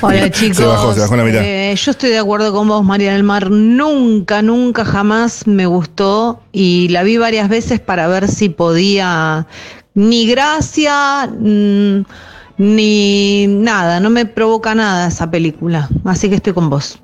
Hola 0.00 0.30
chicos, 0.30 0.58
Se 0.58 0.64
bajó, 0.66 0.92
se 0.92 1.00
bajó 1.00 1.16
la 1.16 1.24
mitad. 1.24 1.40
Eh, 1.42 1.74
yo 1.76 1.90
estoy 1.90 2.10
de 2.10 2.18
acuerdo 2.18 2.52
con 2.52 2.68
vos, 2.68 2.84
María 2.84 3.12
del 3.14 3.22
Mar. 3.22 3.50
Nunca, 3.50 4.42
nunca, 4.42 4.84
jamás 4.84 5.46
me 5.46 5.64
gustó 5.66 6.40
y 6.52 6.88
la 6.88 7.02
vi 7.04 7.16
varias 7.16 7.48
veces 7.48 7.80
para 7.80 8.06
ver 8.08 8.28
si 8.28 8.48
podía 8.50 9.46
ni 9.94 10.26
gracia 10.26 11.26
mm, 11.26 12.04
ni 12.58 13.46
nada. 13.46 14.00
No 14.00 14.10
me 14.10 14.26
provoca 14.26 14.74
nada 14.74 15.08
esa 15.08 15.30
película, 15.30 15.88
así 16.04 16.28
que 16.28 16.36
estoy 16.36 16.52
con 16.52 16.70
vos. 16.70 16.98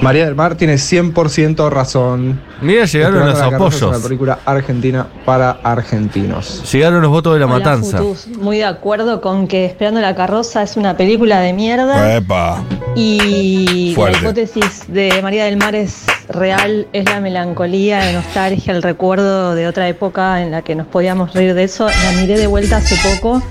María 0.00 0.26
del 0.26 0.34
Mar 0.34 0.54
tiene 0.56 0.74
100% 0.74 1.70
razón. 1.70 2.38
Mira, 2.60 2.84
llegaron 2.84 3.26
los 3.26 3.40
apoyos. 3.40 3.82
una 3.82 3.98
película 3.98 4.38
argentina 4.44 5.06
para 5.24 5.52
argentinos. 5.62 6.62
Llegaron 6.70 7.00
los 7.00 7.10
votos 7.10 7.32
de 7.34 7.40
la 7.40 7.46
Hola, 7.46 7.54
matanza. 7.56 7.98
Futus. 7.98 8.26
Muy 8.36 8.58
de 8.58 8.64
acuerdo 8.64 9.22
con 9.22 9.48
que 9.48 9.64
Esperando 9.64 10.00
la 10.02 10.14
carroza 10.14 10.62
es 10.62 10.76
una 10.76 10.96
película 10.96 11.40
de 11.40 11.54
mierda 11.54 12.16
Epa. 12.16 12.62
y 12.94 13.92
Fuerte. 13.94 14.18
la 14.20 14.22
hipótesis 14.28 14.84
de 14.88 15.20
María 15.22 15.46
del 15.46 15.56
Mar 15.56 15.74
es 15.74 16.04
real, 16.28 16.86
es 16.92 17.04
la 17.06 17.20
melancolía, 17.20 18.00
la 18.04 18.12
nostalgia, 18.12 18.74
el 18.74 18.82
recuerdo 18.82 19.54
de 19.54 19.66
otra 19.66 19.88
época 19.88 20.42
en 20.42 20.50
la 20.50 20.60
que 20.62 20.74
nos 20.74 20.86
podíamos 20.86 21.32
reír 21.32 21.54
de 21.54 21.64
eso. 21.64 21.86
La 21.86 22.20
miré 22.20 22.36
de 22.38 22.46
vuelta 22.46 22.76
hace 22.76 22.96
poco 23.08 23.42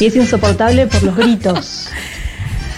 y 0.00 0.06
es 0.06 0.16
insoportable 0.16 0.86
por 0.86 1.02
los 1.02 1.16
gritos. 1.16 1.90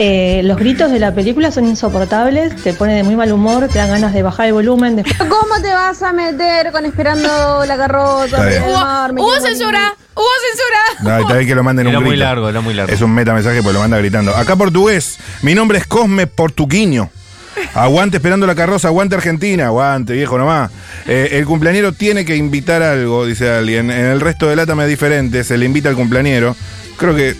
Eh, 0.00 0.40
los 0.44 0.58
gritos 0.58 0.90
de 0.90 0.98
la 0.98 1.14
película 1.14 1.52
son 1.52 1.66
insoportables, 1.66 2.56
te 2.56 2.72
pone 2.74 2.94
de 2.94 3.04
muy 3.04 3.14
mal 3.14 3.30
humor, 3.32 3.68
te 3.68 3.78
dan 3.78 3.90
ganas 3.90 4.12
de 4.12 4.22
bajar 4.22 4.46
el 4.46 4.52
volumen, 4.52 4.96
de 4.96 5.04
¿Cómo 5.18 5.62
te 5.62 5.72
vas 5.72 6.02
a 6.02 6.12
meter 6.12 6.72
con 6.72 6.84
esperando 6.84 7.64
la 7.64 7.76
carroza? 7.76 8.38
Mar? 8.38 9.12
Hubo 9.12 9.34
censura. 9.40 9.94
Hubo 10.14 10.24
censura. 10.50 11.02
No, 11.16 11.20
está 11.22 11.34
bien 11.36 11.48
que 11.48 11.54
lo 11.54 11.62
manden 11.62 11.86
Era 11.88 11.98
un 11.98 12.04
muy 12.04 12.12
grito. 12.12 12.24
largo, 12.24 12.48
era 12.48 12.60
muy 12.60 12.74
largo. 12.74 12.92
Es 12.92 13.02
un 13.02 13.12
metamensaje 13.14 13.62
porque 13.62 13.74
lo 13.74 13.80
manda 13.80 13.98
gritando. 13.98 14.34
Acá 14.34 14.56
portugués. 14.56 15.18
Mi 15.42 15.54
nombre 15.54 15.78
es 15.78 15.86
Cosme 15.86 16.26
Portuquiño. 16.26 17.10
Aguante 17.74 18.16
esperando 18.16 18.46
la 18.48 18.54
carroza, 18.56 18.88
aguante 18.88 19.14
Argentina, 19.14 19.66
aguante 19.66 20.12
viejo 20.12 20.36
nomás. 20.38 20.72
Eh, 21.06 21.30
el 21.32 21.46
cumpleañero 21.46 21.92
tiene 21.92 22.24
que 22.24 22.34
invitar 22.36 22.82
algo, 22.82 23.26
dice 23.26 23.48
alguien. 23.48 23.90
En 23.92 24.06
el 24.06 24.20
resto 24.20 24.48
del 24.48 24.58
Atame 24.58 24.84
es 24.84 24.88
diferente, 24.90 25.44
se 25.44 25.56
le 25.56 25.66
invita 25.66 25.88
al 25.88 25.94
cumpleañero. 25.94 26.56
Creo 26.96 27.14
que 27.14 27.36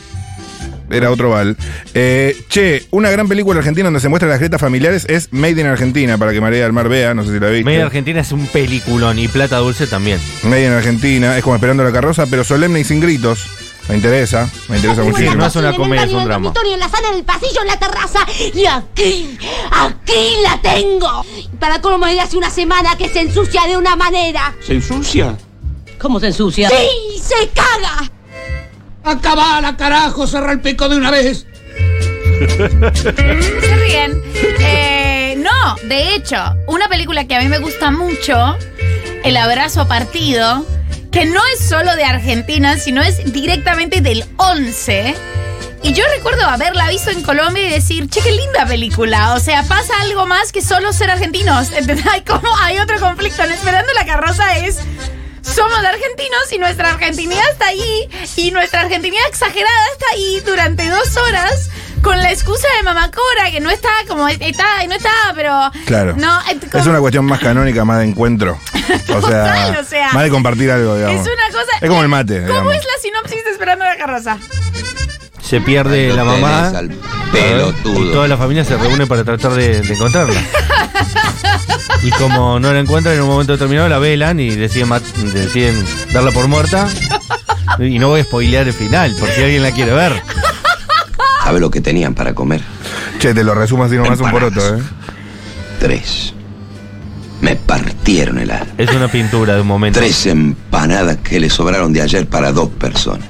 era 0.90 1.11
otro 1.11 1.31
Val. 1.31 1.57
Eh, 1.94 2.37
che, 2.49 2.87
una 2.90 3.11
gran 3.11 3.29
película 3.29 3.59
argentina 3.59 3.87
donde 3.87 4.01
se 4.01 4.09
muestran 4.09 4.31
las 4.31 4.38
grietas 4.38 4.61
familiares 4.61 5.07
es 5.09 5.29
Made 5.33 5.61
in 5.61 5.66
Argentina, 5.66 6.18
para 6.18 6.33
que 6.33 6.40
María 6.40 6.62
del 6.64 6.73
Mar 6.73 6.88
vea, 6.88 7.14
no 7.14 7.25
sé 7.25 7.33
si 7.33 7.40
la 7.40 7.49
viste. 7.49 7.64
Media 7.64 7.85
Argentina 7.87 8.20
es 8.20 8.33
un 8.33 8.47
peliculón 8.47 9.18
y 9.18 9.29
Plata 9.29 9.59
Dulce 9.59 9.87
también. 9.87 10.20
Made 10.44 10.66
in 10.66 10.73
Argentina, 10.73 11.37
es 11.37 11.42
como 11.42 11.57
esperando 11.57 11.85
la 11.85 11.92
carroza, 11.92 12.27
pero 12.27 12.44
solemne 12.44 12.81
y 12.81 12.85
sin 12.85 13.01
gritos. 13.01 13.47
Me 13.88 13.97
interesa, 13.97 14.51
me 14.68 14.77
interesa 14.77 15.03
Sí, 15.03 15.09
muchísimo. 15.11 15.35
no 15.35 15.47
es 15.47 15.57
una 15.57 15.75
comedia, 15.77 16.05
es 16.05 16.12
un 16.12 16.25
drama. 16.25 16.53
en 16.73 16.81
la 16.81 16.88
sala, 16.88 17.09
en 17.11 17.16
el 17.16 17.25
pasillo, 17.25 17.61
en 17.61 17.66
la 17.66 17.79
terraza. 17.79 18.20
Y 18.55 18.64
aquí, 18.64 19.38
aquí 19.70 20.37
la 20.42 20.59
tengo. 20.62 21.23
Para 21.61 21.83
colmo 21.83 22.07
de 22.07 22.18
hace 22.18 22.38
una 22.38 22.49
semana 22.49 22.97
que 22.97 23.11
se 23.11 23.20
ensucia 23.20 23.66
de 23.66 23.77
una 23.77 23.94
manera. 23.94 24.55
¿Se 24.66 24.73
ensucia? 24.73 25.37
¿Cómo 25.99 26.18
se 26.18 26.29
ensucia? 26.29 26.70
¡Sí! 26.70 27.20
¡Se 27.23 27.49
caga! 27.49 28.11
¡Acabala, 29.04 29.76
carajo! 29.76 30.26
¡Cerra 30.26 30.52
el 30.52 30.60
pico 30.60 30.88
de 30.88 30.96
una 30.96 31.10
vez! 31.10 31.46
Se 33.02 33.76
ríen. 33.76 34.22
Eh, 34.60 35.36
no, 35.38 35.76
de 35.88 36.14
hecho, 36.14 36.36
una 36.66 36.88
película 36.88 37.26
que 37.26 37.36
a 37.36 37.40
mí 37.40 37.48
me 37.48 37.58
gusta 37.58 37.90
mucho, 37.90 38.56
El 39.22 39.36
abrazo 39.36 39.86
partido, 39.88 40.66
que 41.12 41.26
no 41.26 41.40
es 41.52 41.66
solo 41.66 41.94
de 41.96 42.04
Argentina, 42.04 42.76
sino 42.78 43.02
es 43.02 43.32
directamente 43.32 44.00
del 44.00 44.24
11. 44.36 45.14
Y 45.82 45.92
yo 45.92 46.02
recuerdo 46.16 46.46
haberla 46.46 46.88
visto 46.88 47.10
en 47.10 47.22
Colombia 47.22 47.68
y 47.68 47.70
decir, 47.70 48.08
che, 48.08 48.22
qué 48.22 48.32
linda 48.32 48.66
película. 48.66 49.34
O 49.34 49.40
sea, 49.40 49.62
pasa 49.64 49.92
algo 50.00 50.24
más 50.24 50.50
que 50.50 50.62
solo 50.62 50.94
ser 50.94 51.10
argentinos. 51.10 51.70
Hay 52.10 52.24
hay 52.62 52.78
otro 52.78 52.98
conflicto. 53.00 53.42
En 53.44 53.52
Esperando 53.52 53.92
la 53.92 54.06
carroza 54.06 54.56
es. 54.56 54.78
Somos 55.44 55.78
argentinos 55.78 56.52
y 56.52 56.59
nuestra 56.59 56.90
argentinidad 56.90 57.48
está 57.52 57.66
ahí. 57.66 58.09
Y 58.37 58.50
nuestra 58.50 58.80
argentinidad 58.80 59.26
exagerada 59.28 59.87
está 59.92 60.07
ahí 60.12 60.40
durante 60.44 60.88
dos 60.88 61.16
horas. 61.16 61.70
Con 62.02 62.18
la 62.18 62.30
excusa 62.30 62.68
de 62.76 62.83
Mamacora, 62.83 63.50
que 63.50 63.61
no 63.61 63.70
está 63.70 63.88
como. 64.07 64.28
Está, 64.28 64.85
no 64.87 64.94
está, 64.94 65.11
pero. 65.35 65.70
Claro. 65.87 66.14
No, 66.16 66.38
eh, 66.50 66.59
Es 66.74 66.87
una 66.87 66.98
cuestión 67.00 67.24
más 67.24 67.40
canónica, 67.40 67.85
más 67.85 67.98
de 68.00 68.04
encuentro. 68.04 68.59
O 69.09 69.20
sea, 69.20 69.20
Total, 69.20 69.76
o 69.78 69.85
sea, 69.85 70.12
más 70.12 70.24
de 70.24 70.30
compartir 70.30 70.70
algo, 70.70 70.96
digamos. 70.96 71.26
Es 71.26 71.33
una 71.33 71.46
cosa. 71.46 71.72
Es 71.80 71.88
como 71.88 72.02
el 72.02 72.09
mate, 72.09 72.40
¿Cómo 72.40 72.48
digamos. 72.48 72.74
es 72.74 72.85
la 72.85 73.00
sinopsis 73.00 73.44
de 73.44 73.50
Esperando 73.52 73.85
la 73.87 73.96
carroza? 73.96 74.38
Se 75.44 75.61
pierde 75.61 76.12
la 76.12 76.24
mamá. 76.24 76.72
tenés 76.72 76.74
al 76.74 76.90
pelotudo. 77.33 78.11
Y 78.11 78.12
toda 78.12 78.28
la 78.28 78.37
familia 78.37 78.64
se 78.64 78.76
reúne 78.76 79.07
para 79.07 79.24
tratar 79.24 79.52
de, 79.52 79.83
de 79.83 79.94
encontrarla. 79.94 80.40
Y 82.02 82.11
como 82.11 82.59
no 82.61 82.72
la 82.72 82.80
encuentran 82.80 83.14
en 83.14 83.22
un 83.22 83.28
momento 83.28 83.52
determinado, 83.52 83.88
la 83.88 83.98
velan 83.98 84.40
y 84.40 84.50
deciden, 84.50 84.90
deciden 85.33 85.85
darla 86.12 86.30
por 86.33 86.48
muerta. 86.48 86.88
Y 87.78 87.98
no 87.98 88.09
voy 88.09 88.20
a 88.20 88.24
spoilear 88.24 88.66
el 88.66 88.74
final, 88.74 89.14
por 89.18 89.28
si 89.30 89.42
alguien 89.42 89.62
la 89.62 89.70
quiere 89.70 89.92
ver. 89.92 90.22
¿Sabe 91.42 91.61
lo 91.61 91.70
que 91.70 91.80
tenían 91.80 92.14
para 92.14 92.35
comer? 92.35 92.61
Che, 93.18 93.35
te 93.35 93.44
lo 93.44 93.54
resumo 93.54 93.85
así 93.85 93.96
nomás 93.96 94.20
un 94.20 94.30
poroto, 94.30 94.61
¿eh? 94.76 94.83
Tres. 95.80 96.35
Me 97.40 97.57
partieron 97.57 98.38
el 98.38 98.50
alma. 98.50 98.72
Es 98.78 98.90
una 98.90 99.09
pintura 99.09 99.54
de 99.54 99.61
un 99.61 99.66
momento. 99.66 99.98
Tres 99.98 100.26
empanadas 100.26 101.18
que 101.18 101.40
le 101.40 101.50
sobraron 101.50 101.92
de 101.92 102.00
ayer 102.00 102.26
para 102.26 102.52
dos 102.52 102.70
personas. 102.70 103.28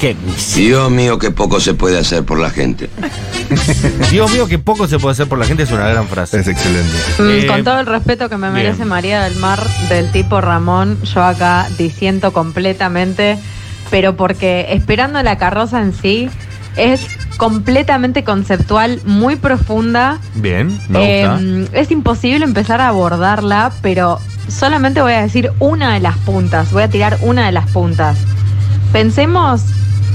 Qué 0.00 0.16
Dios 0.56 0.90
mío, 0.90 1.18
qué 1.18 1.30
poco 1.30 1.60
se 1.60 1.74
puede 1.74 1.98
hacer 1.98 2.24
por 2.24 2.38
la 2.38 2.48
gente. 2.48 2.88
Dios 4.10 4.32
mío, 4.32 4.48
que 4.48 4.58
poco 4.58 4.88
se 4.88 4.98
puede 4.98 5.12
hacer 5.12 5.28
por 5.28 5.38
la 5.38 5.44
gente 5.44 5.64
es 5.64 5.70
una 5.72 5.86
gran 5.88 6.08
frase. 6.08 6.40
Es 6.40 6.48
excelente. 6.48 6.96
Mm, 7.18 7.46
Con 7.46 7.64
todo 7.64 7.80
el 7.80 7.86
respeto 7.86 8.30
que 8.30 8.38
me 8.38 8.50
merece 8.50 8.78
bien. 8.78 8.88
María 8.88 9.22
del 9.22 9.36
Mar 9.36 9.60
del 9.90 10.10
tipo 10.10 10.40
Ramón, 10.40 10.98
yo 11.02 11.22
acá 11.22 11.68
disiento 11.76 12.32
completamente, 12.32 13.36
pero 13.90 14.16
porque 14.16 14.68
esperando 14.70 15.22
la 15.22 15.36
carroza 15.36 15.82
en 15.82 15.92
sí 15.92 16.30
es 16.76 17.06
completamente 17.36 18.24
conceptual, 18.24 19.02
muy 19.04 19.36
profunda. 19.36 20.18
Bien, 20.34 20.68
me 20.88 21.26
gusta. 21.26 21.38
Eh, 21.42 21.68
es 21.72 21.90
imposible 21.90 22.46
empezar 22.46 22.80
a 22.80 22.88
abordarla, 22.88 23.70
pero 23.82 24.18
solamente 24.48 25.02
voy 25.02 25.12
a 25.12 25.20
decir 25.20 25.52
una 25.58 25.92
de 25.92 26.00
las 26.00 26.16
puntas, 26.16 26.72
voy 26.72 26.84
a 26.84 26.88
tirar 26.88 27.18
una 27.20 27.44
de 27.44 27.52
las 27.52 27.70
puntas. 27.70 28.16
Pensemos 28.92 29.62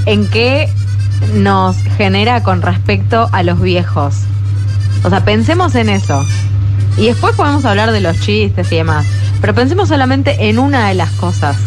en 0.05 0.27
qué 0.27 0.69
nos 1.33 1.77
genera 1.97 2.43
con 2.43 2.61
respecto 2.61 3.29
a 3.31 3.43
los 3.43 3.61
viejos. 3.61 4.15
O 5.03 5.09
sea, 5.09 5.23
pensemos 5.25 5.75
en 5.75 5.89
eso. 5.89 6.23
Y 6.97 7.07
después 7.07 7.35
podemos 7.35 7.65
hablar 7.65 7.91
de 7.91 8.01
los 8.01 8.19
chistes 8.19 8.71
y 8.71 8.77
demás. 8.77 9.05
Pero 9.41 9.53
pensemos 9.53 9.89
solamente 9.89 10.49
en 10.49 10.59
una 10.59 10.87
de 10.87 10.95
las 10.95 11.11
cosas. 11.11 11.57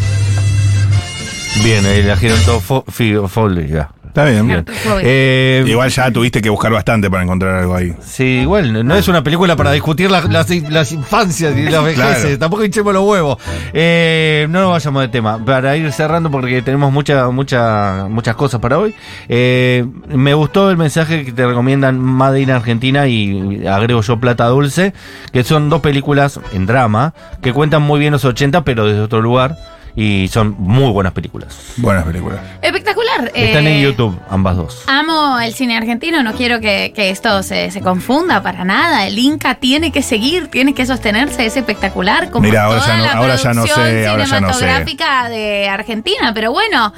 Bien, 1.62 1.85
ahí 1.87 2.03
la 2.03 2.16
gerontofobia. 2.16 3.90
Está 4.09 4.25
bien. 4.25 4.64
Eh, 5.03 5.64
Igual 5.66 5.90
ya 5.90 6.11
tuviste 6.11 6.42
que 6.42 6.51
buscar 6.51 6.73
bastante 6.73 7.09
para 7.11 7.23
encontrar 7.23 7.55
algo 7.57 7.75
ahí. 7.77 7.94
Sí, 8.05 8.40
igual, 8.42 8.73
no- 8.73 8.83
no 8.83 8.97
es 8.97 9.07
una 9.09 9.23
película 9.23 9.55
para 9.57 9.73
discutir 9.73 10.11
las, 10.11 10.29
las- 10.29 10.51
las 10.71 10.92
infancias 10.92 11.57
y 11.57 11.62
las 11.71 11.85
vejeces, 11.85 12.21
Claro. 12.23 12.38
tampoco 12.38 12.64
hinchemos 12.64 12.92
los 12.92 13.05
huevos. 13.05 13.38
Eh, 13.73 14.47
no 14.51 14.61
nos 14.62 14.71
vayamos 14.73 15.03
de 15.03 15.09
tema, 15.09 15.44
para 15.44 15.77
ir 15.77 15.90
cerrando 15.92 16.31
porque 16.31 16.62
tenemos 16.62 16.92
mucha, 16.92 17.29
mucha, 17.31 18.07
muchas 18.09 18.35
cosas 18.35 18.61
para 18.61 18.79
hoy. 18.79 18.94
Eh, 19.29 19.85
me 20.09 20.35
gustó 20.35 20.71
el 20.71 20.77
mensaje 20.77 21.25
que 21.25 21.33
te 21.33 21.47
recomiendan 21.47 21.99
Made 22.01 22.40
in 22.40 22.51
Argentina 22.51 23.07
y 23.07 23.66
agrego 23.66 24.01
yo 24.03 24.18
Plata 24.18 24.47
Dulce, 24.47 24.92
que 25.33 25.44
son 25.44 25.68
dos 25.71 25.81
películas 25.81 26.40
en 26.53 26.66
drama 26.66 27.14
que 27.42 27.53
cuentan 27.53 27.83
muy 27.83 28.01
bien 28.01 28.12
los 28.12 28.25
80 28.25 28.64
pero 28.64 28.87
desde 28.87 29.01
otro 29.01 29.21
lugar 29.21 29.57
y 30.01 30.29
son 30.29 30.55
muy 30.59 30.93
buenas 30.93 31.13
películas. 31.13 31.57
Buenas 31.79 32.05
películas. 32.05 32.39
Espectacular. 32.63 33.33
Están 33.35 33.67
Eh, 33.67 33.79
en 33.79 33.83
YouTube, 33.83 34.17
ambas 34.31 34.57
dos. 34.57 34.85
Amo 34.87 35.41
el 35.41 35.53
cine 35.55 35.77
argentino, 35.77 36.23
no 36.23 36.35
quiero 36.35 36.61
que, 36.61 36.93
que 36.95 37.11
esto 37.11 37.43
se, 37.43 37.73
se 37.73 37.81
confunda 37.81 38.41
para 38.41 38.65
nada. 38.65 39.09
El 39.09 39.19
Inca 39.19 39.57
tiene 39.57 39.91
que 39.91 40.03
seguir, 40.03 40.47
tiene 40.49 40.73
que 40.73 40.87
sostenerse, 40.87 41.47
es 41.47 41.57
espectacular. 41.57 42.31
Como 42.31 42.45
Mira, 42.47 42.65
ahora 42.65 42.79
toda 42.81 42.89
ya 42.93 42.97
no- 42.99 43.05
la 43.05 43.13
ahora 43.13 43.35
ya 43.37 43.53
no 43.55 43.67
sé, 43.67 43.73
ahora 44.07 44.25
ya 44.25 44.41
no 44.41 44.53
sé. 44.53 44.55
cinematográfica 44.61 45.29
de 45.31 45.69
Argentina, 45.69 46.33
pero 46.33 46.53
bueno. 46.53 46.93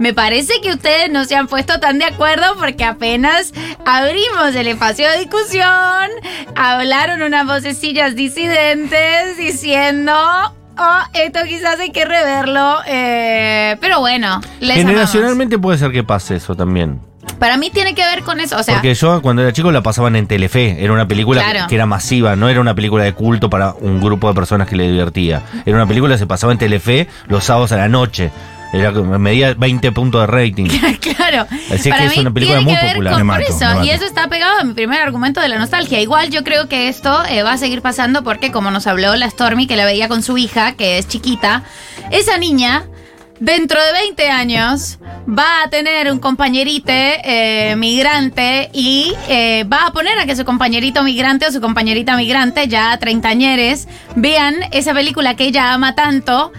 Me 0.00 0.14
parece 0.14 0.54
que 0.62 0.70
ustedes 0.72 1.10
no 1.10 1.26
se 1.26 1.36
han 1.36 1.46
puesto 1.46 1.78
tan 1.78 1.98
de 1.98 2.06
acuerdo 2.06 2.56
porque 2.58 2.84
apenas 2.86 3.52
abrimos 3.84 4.54
el 4.56 4.66
espacio 4.68 5.06
de 5.10 5.18
discusión, 5.18 6.08
hablaron 6.56 7.20
unas 7.20 7.46
vocecillas 7.46 8.16
disidentes 8.16 9.36
diciendo, 9.36 10.14
oh, 10.80 10.98
esto 11.14 11.40
quizás 11.46 11.78
hay 11.78 11.90
que 11.90 12.04
reverlo, 12.04 12.78
eh, 12.86 13.76
pero 13.80 14.00
bueno, 14.00 14.40
les 14.60 14.76
amamos. 14.76 14.90
Generacionalmente 14.90 15.58
puede 15.58 15.78
ser 15.78 15.92
que 15.92 16.02
pase 16.02 16.36
eso 16.36 16.54
también. 16.54 17.00
Para 17.38 17.56
mí 17.56 17.70
tiene 17.70 17.94
que 17.94 18.02
ver 18.02 18.22
con 18.22 18.40
eso, 18.40 18.58
o 18.58 18.62
sea, 18.62 18.74
Porque 18.74 18.94
yo 18.94 19.22
cuando 19.22 19.42
era 19.42 19.52
chico 19.52 19.70
la 19.70 19.82
pasaban 19.82 20.16
en 20.16 20.26
Telefe, 20.26 20.82
era 20.82 20.92
una 20.92 21.06
película 21.06 21.42
Claro. 21.42 21.66
que 21.68 21.74
era 21.74 21.86
masiva, 21.86 22.34
no 22.34 22.48
era 22.48 22.60
una 22.60 22.74
película 22.74 23.04
de 23.04 23.12
culto 23.14 23.48
para 23.48 23.72
un 23.78 24.00
grupo 24.00 24.28
de 24.28 24.34
personas 24.34 24.68
que 24.68 24.76
le 24.76 24.90
divertía. 24.90 25.42
Era 25.64 25.76
una 25.76 25.86
película 25.86 26.14
que 26.14 26.18
se 26.18 26.26
pasaba 26.26 26.52
en 26.52 26.58
Telefe 26.58 27.08
los 27.28 27.44
sábados 27.44 27.72
a 27.72 27.76
la 27.76 27.88
noche. 27.88 28.30
Era 28.72 28.92
como- 28.92 29.18
medía 29.18 29.54
20 29.54 29.90
puntos 29.92 30.20
de 30.20 30.26
rating. 30.28 30.66
claro. 31.16 31.46
Así 31.72 31.84
que 31.84 31.90
Para 31.90 32.04
es 32.04 32.14
mí 32.16 32.20
una 32.20 32.30
película 32.32 32.58
tiene 32.58 32.70
muy 32.70 32.78
que 32.78 32.84
ver 32.86 32.92
popular. 32.94 33.14
con- 33.18 33.28
por 33.28 33.42
eso, 33.42 33.84
y 33.84 33.90
eso 33.90 34.04
está 34.04 34.28
pegado 34.28 34.60
a 34.60 34.64
mi 34.64 34.74
primer 34.74 35.00
argumento 35.02 35.40
de 35.40 35.48
la 35.48 35.58
nostalgia. 35.58 36.00
Igual 36.00 36.30
yo 36.30 36.44
creo 36.44 36.68
que 36.68 36.88
esto 36.88 37.24
eh, 37.28 37.42
va 37.42 37.52
a 37.54 37.58
seguir 37.58 37.82
pasando 37.82 38.22
porque 38.22 38.52
como 38.52 38.70
nos 38.70 38.86
habló 38.86 39.16
la 39.16 39.28
Stormy 39.28 39.66
que 39.66 39.76
la 39.76 39.84
veía 39.84 40.08
con 40.08 40.22
su 40.22 40.38
hija, 40.38 40.72
que 40.72 40.98
es 40.98 41.08
chiquita, 41.08 41.64
esa 42.10 42.38
niña 42.38 42.84
dentro 43.40 43.82
de 43.82 43.92
20 43.92 44.28
años 44.30 44.98
va 45.26 45.62
a 45.64 45.70
tener 45.70 46.12
un 46.12 46.18
compañerite 46.18 47.20
eh, 47.24 47.74
migrante 47.76 48.68
y 48.72 49.14
eh, 49.28 49.64
va 49.64 49.86
a 49.86 49.92
poner 49.92 50.18
a 50.18 50.26
que 50.26 50.36
su 50.36 50.44
compañerito 50.44 51.02
migrante 51.02 51.46
o 51.46 51.50
su 51.52 51.60
compañerita 51.60 52.16
migrante, 52.16 52.68
ya 52.68 52.96
treintañeres, 52.98 53.88
vean 54.14 54.56
esa 54.72 54.92
película 54.94 55.34
que 55.36 55.44
ella 55.44 55.72
ama 55.72 55.94
tanto. 55.94 56.52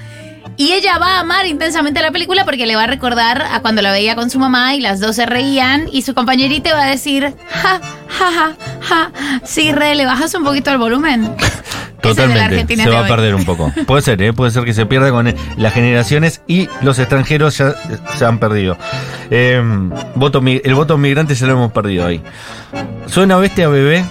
Y 0.58 0.74
ella 0.74 0.98
va 1.00 1.18
a 1.18 1.20
amar 1.22 1.46
intensamente 1.46 2.02
la 2.02 2.12
película 2.12 2.46
porque 2.46 2.66
le 2.66 2.76
va 2.76 2.84
a 2.84 2.88
recordar 2.88 3.42
a 3.42 3.62
cuando 3.62 3.82
la 3.82 3.92
veía 3.92 4.16
con 4.16 4.30
su 4.30 4.40
mamá 4.40 4.76
y 4.76 4.82
las 4.82 5.00
dos 5.00 5.16
se 5.16 5.26
reían 5.26 5.88
y 5.92 6.04
su 6.04 6.14
compañerita 6.14 6.74
va 6.74 6.84
a 6.84 6.90
decir, 6.90 7.34
ja, 7.50 7.82
ja, 8.08 8.32
ja, 8.32 8.56
ja, 8.82 9.12
sí, 9.44 9.72
re, 9.72 9.96
le 9.96 10.06
bajas 10.06 10.34
un 10.36 10.44
poquito 10.44 10.72
el 10.72 10.78
volumen. 10.78 11.36
Totalmente. 12.02 12.76
Se 12.76 12.90
va 12.90 13.06
a 13.06 13.08
perder 13.08 13.36
un 13.36 13.46
poco. 13.46 13.72
Puede 13.86 14.02
ser, 14.02 14.22
¿eh? 14.24 14.34
puede 14.34 14.50
ser 14.50 14.64
que 14.64 14.74
se 14.74 14.88
pierda 14.88 15.12
con 15.12 15.34
las 15.58 15.74
generaciones 15.74 16.42
y 16.48 16.68
los 16.82 16.98
extranjeros 16.98 17.58
ya 17.58 17.76
se 18.16 18.26
han 18.26 18.40
perdido. 18.40 18.78
Eh, 19.30 19.62
voto, 20.16 20.42
el 20.46 20.74
voto 20.74 20.98
migrante 20.98 21.36
ya 21.36 21.46
lo 21.46 21.54
hemos 21.54 21.72
perdido 21.72 22.08
ahí. 22.08 22.22
Suena 23.06 23.38
bestia 23.38 23.68
bebé 23.68 24.04